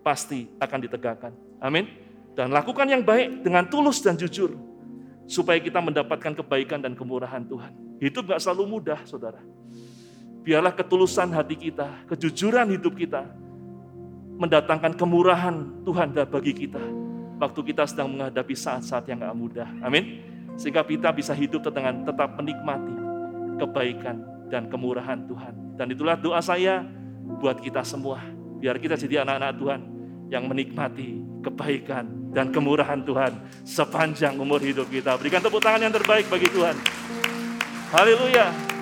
[0.00, 1.32] pasti akan ditegakkan.
[1.58, 1.90] Amin.
[2.34, 4.54] Dan lakukan yang baik dengan tulus dan jujur.
[5.24, 7.72] Supaya kita mendapatkan kebaikan dan kemurahan Tuhan.
[8.02, 9.40] Hidup gak selalu mudah, saudara.
[10.44, 13.24] Biarlah ketulusan hati kita, kejujuran hidup kita,
[14.36, 15.56] mendatangkan kemurahan
[15.88, 16.84] Tuhan bagi kita.
[17.40, 19.68] Waktu kita sedang menghadapi saat-saat yang gak mudah.
[19.80, 20.20] Amin.
[20.60, 22.94] Sehingga kita bisa hidup dengan tetap menikmati
[23.56, 24.20] kebaikan
[24.52, 25.80] dan kemurahan Tuhan.
[25.80, 26.84] Dan itulah doa saya
[27.40, 28.20] buat kita semua.
[28.60, 29.80] Biar kita jadi anak-anak Tuhan
[30.28, 33.32] yang menikmati kebaikan dan kemurahan Tuhan
[33.64, 35.16] sepanjang umur hidup kita.
[35.16, 36.76] Berikan tepuk tangan yang terbaik bagi Tuhan.
[37.94, 38.73] Haleluya.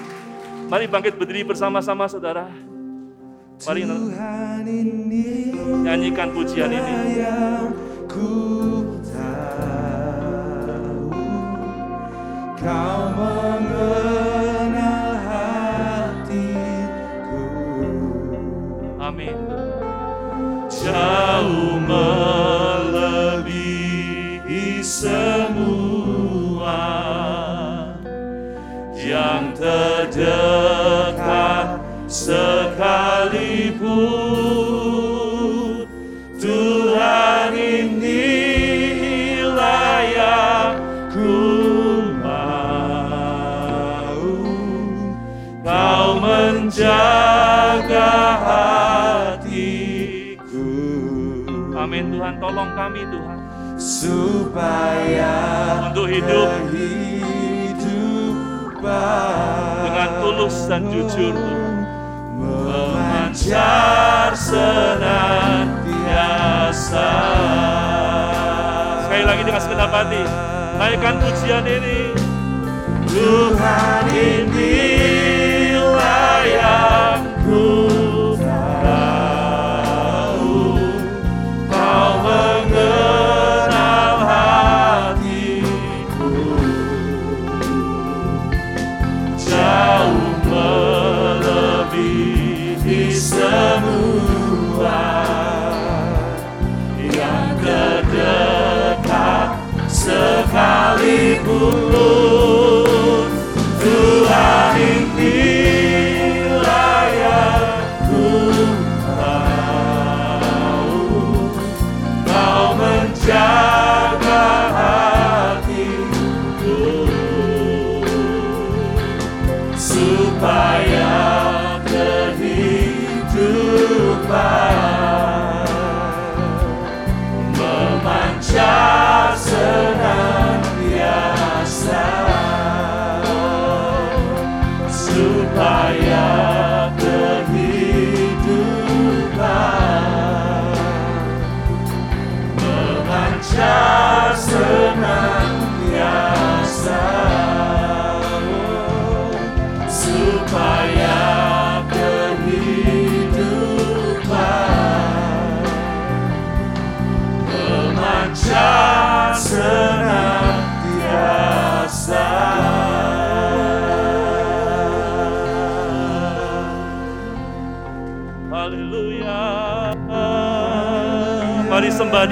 [0.73, 2.49] Mari bangkit berdiri bersama-sama saudara.
[3.69, 3.85] Mari
[5.85, 7.21] nyanyikan pujian ini.
[8.09, 8.89] Kau
[15.29, 16.65] hatiku.
[18.97, 19.37] Amin.
[20.73, 23.61] Jauh melebihi
[24.81, 25.92] semua.
[30.11, 31.79] Terdekat
[32.11, 34.03] sekalipun.
[36.37, 38.03] Tuhan inilah
[40.11, 40.75] yang
[41.15, 41.39] ku
[42.19, 44.19] mau.
[45.63, 48.11] Kau menjaga
[48.43, 50.67] hatiku.
[51.79, 52.43] Amin Tuhan.
[52.43, 53.39] Tolong kami Tuhan.
[53.79, 55.31] Supaya
[55.91, 56.51] Untuk hidup
[59.85, 61.35] dengan tulus dan jujur
[62.41, 65.79] memancar senantiasa.
[69.07, 70.25] Sekali lagi dengan segenap hati
[70.83, 72.11] Naikkan pujian ini.
[73.07, 74.42] Tuhan inilah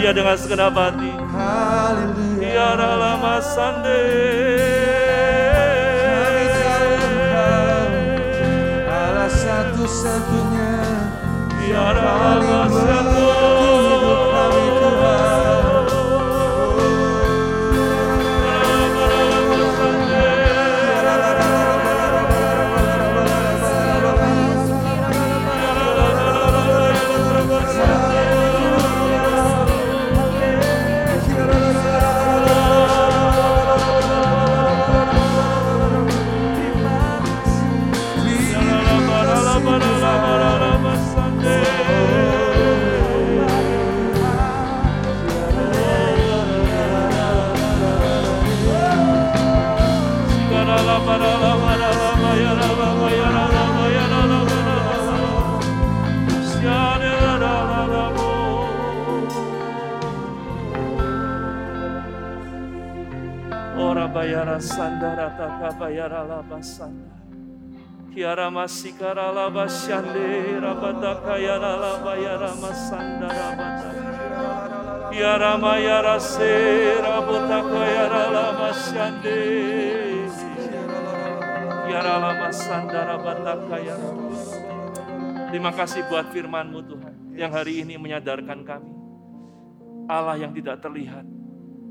[0.01, 1.13] dia dengan segenap hati.
[1.29, 2.73] Haleluya.
[2.97, 4.01] Lama sande.
[8.89, 10.73] Allah satu-satunya.
[11.61, 12.73] Tiara paling
[68.11, 69.65] Kiara rabata
[70.61, 71.13] rabata.
[75.09, 75.57] Kiara.
[81.89, 82.61] Kiara rabata.
[85.49, 88.93] Terima kasih buat firman-Mu Tuhan yang hari ini menyadarkan kami.
[90.05, 91.25] Allah yang tidak terlihat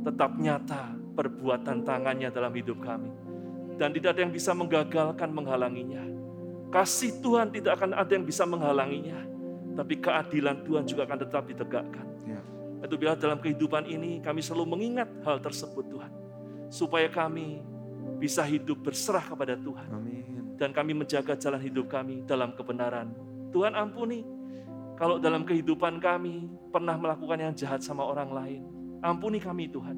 [0.05, 3.28] tetap nyata perbuatan tangannya dalam hidup kami.
[3.79, 6.03] Dan tidak ada yang bisa menggagalkan menghalanginya.
[6.69, 9.25] Kasih Tuhan tidak akan ada yang bisa menghalanginya.
[9.79, 12.05] Tapi keadilan Tuhan juga akan tetap ditegakkan.
[12.27, 12.41] Ya.
[12.83, 16.11] Itu biar dalam kehidupan ini kami selalu mengingat hal tersebut Tuhan.
[16.67, 17.63] Supaya kami
[18.19, 19.89] bisa hidup berserah kepada Tuhan.
[19.95, 20.59] Amin.
[20.59, 23.15] Dan kami menjaga jalan hidup kami dalam kebenaran.
[23.55, 24.27] Tuhan ampuni
[24.99, 28.61] kalau dalam kehidupan kami pernah melakukan yang jahat sama orang lain.
[28.99, 29.95] Ampuni kami Tuhan.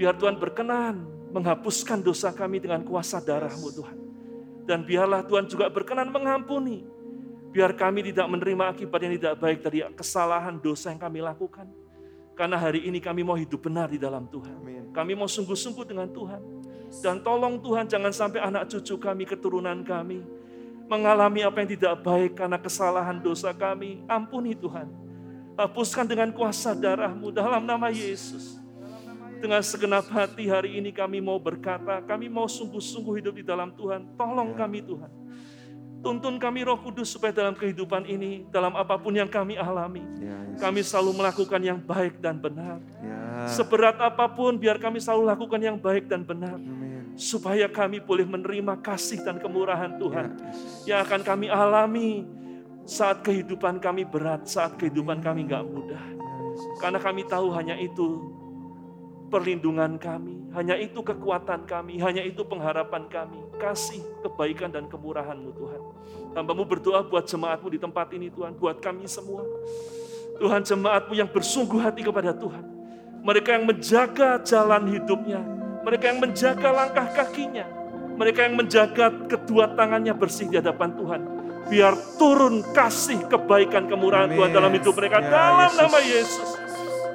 [0.00, 3.98] Biar Tuhan berkenan menghapuskan dosa kami dengan kuasa darah-Mu Tuhan.
[4.68, 6.86] Dan biarlah Tuhan juga berkenan mengampuni.
[7.52, 11.68] Biar kami tidak menerima akibat yang tidak baik dari kesalahan dosa yang kami lakukan.
[12.32, 14.56] Karena hari ini kami mau hidup benar di dalam Tuhan.
[14.92, 16.40] Kami mau sungguh-sungguh dengan Tuhan.
[17.00, 20.24] Dan tolong Tuhan jangan sampai anak cucu kami, keturunan kami
[20.92, 24.04] mengalami apa yang tidak baik karena kesalahan dosa kami.
[24.04, 24.92] Ampuni Tuhan.
[25.56, 28.61] Hapuskan dengan kuasa darahmu dalam nama Yesus.
[29.42, 34.14] Dengan segenap hati hari ini kami mau berkata, kami mau sungguh-sungguh hidup di dalam Tuhan.
[34.14, 35.10] Tolong kami Tuhan.
[35.98, 40.34] Tuntun kami roh kudus supaya dalam kehidupan ini, dalam apa pun yang kami alami, Ya,
[40.58, 42.78] kami selalu melakukan yang baik dan benar.
[43.02, 43.46] Ya.
[43.50, 46.58] Seberat apa pun, biar kami selalu lakukan yang baik dan benar.
[47.14, 50.32] Supaya kami boleh menerima kasih dan kemurahan Tuhan
[50.86, 52.26] Ya, yang akan kami alami
[52.82, 56.02] saat kehidupan kami berat, saat kehidupan kami nggak mudah.
[56.02, 56.18] Ya.
[56.82, 58.41] Karena kami tahu hanya itu
[59.32, 65.80] perlindungan kami, hanya itu kekuatan kami, hanya itu pengharapan kami, kasih, kebaikan dan kemurahan-Mu Tuhan.
[66.36, 69.40] Hambamu berdoa buat jemaat-Mu di tempat ini Tuhan, buat kami semua.
[70.36, 72.60] Tuhan jemaat-Mu yang bersungguh hati kepada Tuhan.
[73.24, 75.40] Mereka yang menjaga jalan hidupnya,
[75.80, 77.64] mereka yang menjaga langkah kakinya,
[78.20, 81.20] mereka yang menjaga kedua tangannya bersih di hadapan Tuhan.
[81.72, 84.36] Biar turun kasih kebaikan kemurahan Amin.
[84.36, 85.78] Tuhan dalam hidup mereka Ya, dalam Yesus.
[85.80, 86.48] nama Yesus.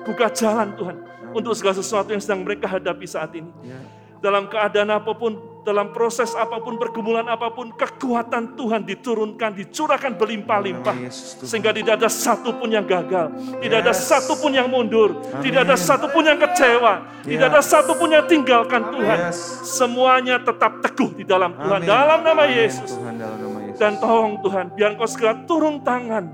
[0.08, 0.98] Buka jalan Tuhan
[1.38, 3.50] untuk segala sesuatu yang sedang mereka hadapi saat ini.
[3.62, 3.78] Ya.
[4.18, 10.18] Dalam keadaan apa pun, dalam proses apa pun, pergumulan apa pun, kekuatan Tuhan diturunkan, dicurahkan
[10.18, 11.06] berlimpah-limpah.
[11.46, 13.30] Sehingga tidak ada satupun yang gagal,
[13.62, 14.10] tidak ada Yes.
[14.10, 19.20] satupun yang mundur, tidak ada satupun yang kecewa, tidak ada satupun yang tinggalkan Tuhan.
[19.30, 19.38] Yes.
[19.78, 21.94] Semuanya tetap teguh di dalam Tuhan, Amin.
[21.94, 22.98] dalam nama Yesus.
[22.98, 23.78] Tuhan dalam nama Yesus.
[23.78, 26.26] Dan tolong Tuhan, biar Engkau segera turun tangan.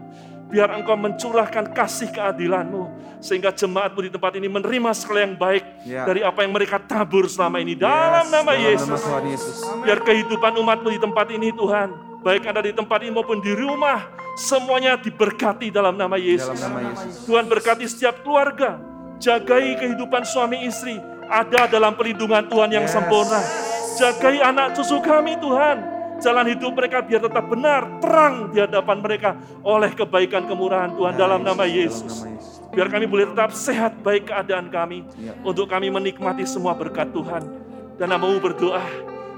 [0.53, 2.83] Biar Engkau mencurahkan kasih keadilan-Mu.
[3.17, 6.05] Sehingga jemaatmu di tempat ini menerima segala yang baik Ya.
[6.05, 7.73] dari apa yang mereka tabur selama ini.
[7.73, 8.85] Dalam Yes, nama dalam Yesus.
[8.85, 9.57] Nama Tuhan Yesus.
[9.81, 11.89] Biar kehidupan umatmu di tempat ini Tuhan.
[12.21, 14.05] Baik ada di tempat ini maupun di rumah.
[14.33, 16.59] Semuanya diberkati dalam nama Dalam Yesus.
[16.59, 17.25] nama Yesus.
[17.25, 18.77] Tuhan berkati setiap keluarga.
[19.17, 21.01] Jagai kehidupan suami istri.
[21.25, 22.93] Ada dalam perlindungan Tuhan yang Yes.
[22.93, 23.41] sempurna.
[23.95, 25.92] Jagai anak cucu kami Tuhan.
[26.23, 31.43] Jalan hidup mereka biar tetap benar, terang di hadapan mereka oleh kebaikan kemurahan Tuhan dalam
[31.43, 32.23] nama Yesus.
[32.23, 32.63] Dalam nama Yesus.
[32.73, 35.05] Biar kami boleh tetap sehat baik keadaan kami.
[35.21, 35.37] Ya.
[35.45, 37.45] Untuk kami menikmati semua berkat Tuhan.
[38.01, 38.81] Dan namamu berdoa.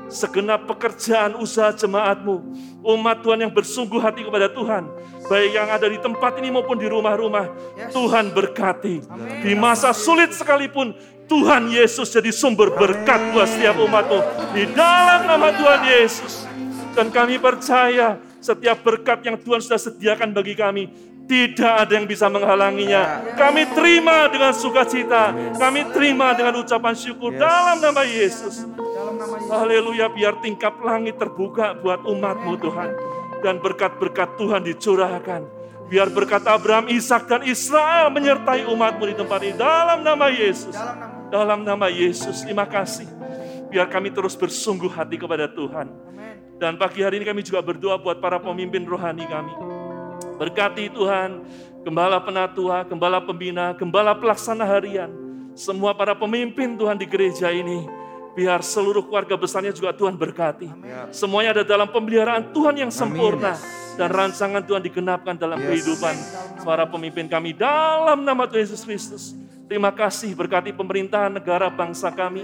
[0.08, 2.40] Segenap pekerjaan usaha jemaatmu.
[2.80, 4.88] Umat Tuhan yang bersungguh hati kepada Tuhan.
[5.28, 7.52] Baik yang ada di tempat ini maupun di rumah-rumah.
[7.92, 9.04] Tuhan berkati.
[9.44, 10.96] Di masa sulit sekalipun.
[11.28, 14.20] Tuhan Yesus jadi sumber berkat buat setiap umatmu.
[14.56, 16.55] Di dalam nama Tuhan Yesus.
[16.96, 20.88] Dan kami percaya setiap berkat yang Tuhan sudah sediakan bagi kami
[21.26, 23.34] tidak ada yang bisa menghalanginya.
[23.34, 25.34] Kami terima dengan sukacita.
[25.58, 27.42] Kami terima dengan ucapan syukur Yes.
[27.42, 28.56] dalam nama Yesus.
[29.50, 32.90] Haleluya, biar tingkap langit terbuka buat umatmu Tuhan.
[33.42, 35.42] Dan berkat-berkat Tuhan dicurahkan.
[35.86, 39.54] Biar berkat Abraham, Ishak dan Israel menyertai umatmu di tempat ini.
[39.54, 40.74] Dalam nama Yesus.
[41.30, 43.06] Dalam nama Yesus, terima kasih.
[43.70, 46.05] Biar kami terus bersungguh hati kepada Tuhan.
[46.56, 49.52] Dan pagi hari ini kami juga berdoa buat para pemimpin rohani kami.
[50.40, 51.44] Berkati Tuhan,
[51.84, 55.12] gembala penatua, gembala pembina, gembala pelaksana harian.
[55.56, 57.88] Semua para pemimpin Tuhan di gereja ini.
[58.36, 60.68] Biar seluruh keluarga besarnya juga Tuhan berkati.
[60.68, 61.08] Ya.
[61.16, 63.56] Semuanya ada dalam pemeliharaan Tuhan yang sempurna.
[63.56, 63.96] Yes.
[63.96, 65.68] Dan rancangan Tuhan digenapkan dalam Yes.
[65.72, 66.16] kehidupan
[66.68, 67.56] para pemimpin kami.
[67.56, 69.32] Dalam nama Tuhan Yesus Kristus.
[69.72, 72.44] Terima kasih berkati pemerintahan negara bangsa kami.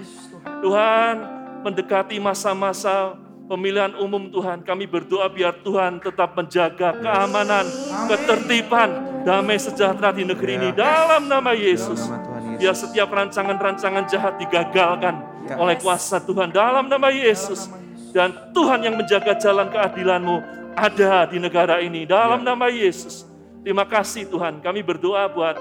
[0.63, 1.15] Tuhan
[1.61, 3.19] mendekati masa-masa
[3.51, 4.63] pemilihan umum Tuhan.
[4.63, 7.67] Kami berdoa biar Tuhan tetap menjaga keamanan,
[8.07, 8.89] ketertiban,
[9.27, 10.69] damai sejahtera di negeri ini.
[10.71, 12.07] Dalam nama Yesus.
[12.07, 12.59] Dalam nama Yesus.
[12.63, 15.15] Biar setiap rancangan-rancangan jahat digagalkan
[15.51, 15.59] Ya.
[15.59, 16.55] oleh kuasa Tuhan.
[16.55, 17.67] Dalam nama Yesus.
[18.15, 20.35] Dan Tuhan yang menjaga jalan keadilanmu
[20.75, 22.07] ada di negara ini.
[22.07, 22.47] Dalam Ya.
[22.55, 23.27] nama Yesus.
[23.65, 24.63] Terima kasih Tuhan.
[24.63, 25.59] Kami berdoa buat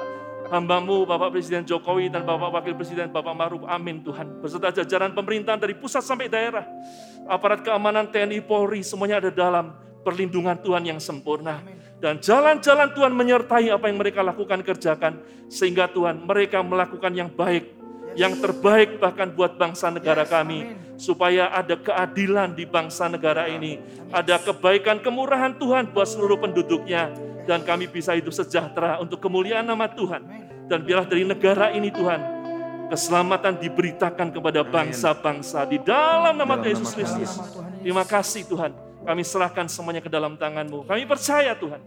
[0.50, 3.62] hambamu Bapak Presiden Jokowi dan Bapak Wakil Presiden Bapak Maruf.
[3.70, 4.42] Amin Tuhan.
[4.42, 6.66] Beserta jajaran pemerintahan dari pusat sampai daerah.
[7.30, 9.70] Aparat keamanan TNI Polri semuanya ada dalam
[10.02, 11.62] perlindungan Tuhan yang sempurna.
[12.02, 15.22] Dan jalan-jalan Tuhan menyertai apa yang mereka lakukan kerjakan.
[15.46, 17.78] Sehingga Tuhan mereka melakukan yang baik.
[18.18, 20.74] Yang terbaik bahkan buat bangsa negara kami.
[20.98, 23.78] Supaya ada keadilan di bangsa negara ini.
[24.10, 27.29] Ada kebaikan kemurahan Tuhan buat seluruh penduduknya.
[27.48, 30.22] Dan kami bisa hidup sejahtera untuk kemuliaan nama Tuhan.
[30.70, 32.20] Dan biarlah dari negara ini Tuhan,
[32.90, 37.38] keselamatan diberitakan kepada bangsa-bangsa di dalam nama Tuhan Yesus Kristus.
[37.82, 38.70] Terima kasih Tuhan.
[39.02, 40.86] Kami serahkan semuanya ke dalam tangan-Mu.
[40.86, 41.80] Kami percaya Tuhan.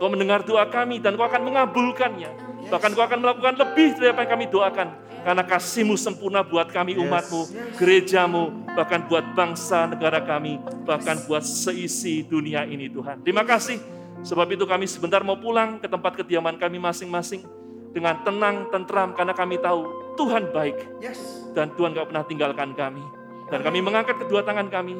[0.00, 2.30] Kau mendengar doa kami dan Kau akan mengabulkannya.
[2.72, 4.88] Bahkan Kau akan melakukan lebih dari apa yang kami doakan.
[5.20, 7.42] Karena kasih-Mu sempurna buat kami umat-Mu,
[7.76, 10.56] gereja-Mu, bahkan buat bangsa negara kami,
[10.88, 13.20] bahkan buat seisi dunia ini Tuhan.
[13.20, 13.99] Terima kasih.
[14.20, 17.44] Sebab itu kami sebentar mau pulang ke tempat kediaman kami masing-masing
[17.90, 21.18] dengan tenang, tentram, karena kami tahu Tuhan baik Yes.
[21.56, 23.02] dan Tuhan gak pernah tinggalkan kami.
[23.50, 24.94] Dan kami mengangkat kedua tangan kami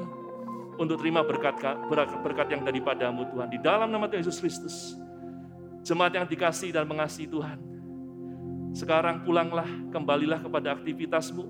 [0.81, 1.55] untuk terima berkat,
[2.25, 3.47] berkat, yang daripadamu Tuhan.
[3.53, 4.97] Di dalam nama Tuhan Yesus Kristus.
[5.87, 7.61] Jemaat yang dikasih dan mengasihi Tuhan.
[8.75, 11.45] Sekarang pulanglah, kembalilah kepada aktivitasmu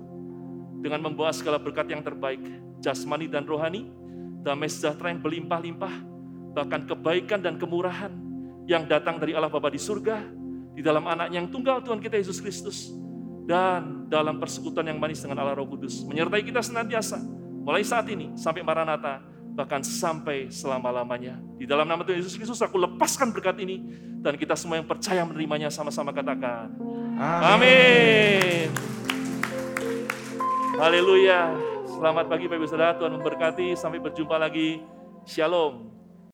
[0.83, 2.41] dengan membawa segala berkat yang terbaik,
[2.81, 3.87] jasmani dan rohani,
[4.41, 6.10] damai sejahtera yang berlimpah-limpah,
[6.51, 8.11] bahkan kebaikan dan kemurahan
[8.67, 10.21] yang datang dari Allah Bapa di surga,
[10.75, 12.91] di dalam anaknya yang tunggal Tuhan kita Yesus Kristus,
[13.47, 17.19] dan dalam persekutuan yang manis dengan Allah Roh Kudus, menyertai kita senantiasa,
[17.63, 21.39] mulai saat ini sampai Maranatha, bahkan sampai selama-lamanya.
[21.59, 23.83] Di dalam nama Tuhan Yesus Kristus aku lepaskan berkat ini
[24.23, 26.71] dan kita semua yang percaya menerimanya sama-sama katakan.
[27.19, 28.71] Amin.
[30.79, 31.53] Haleluya.
[31.85, 33.77] Selamat pagi Bapak Ibu Saudara, Tuhan memberkati.
[33.77, 34.81] Sampai berjumpa lagi.
[35.27, 36.00] Shalom.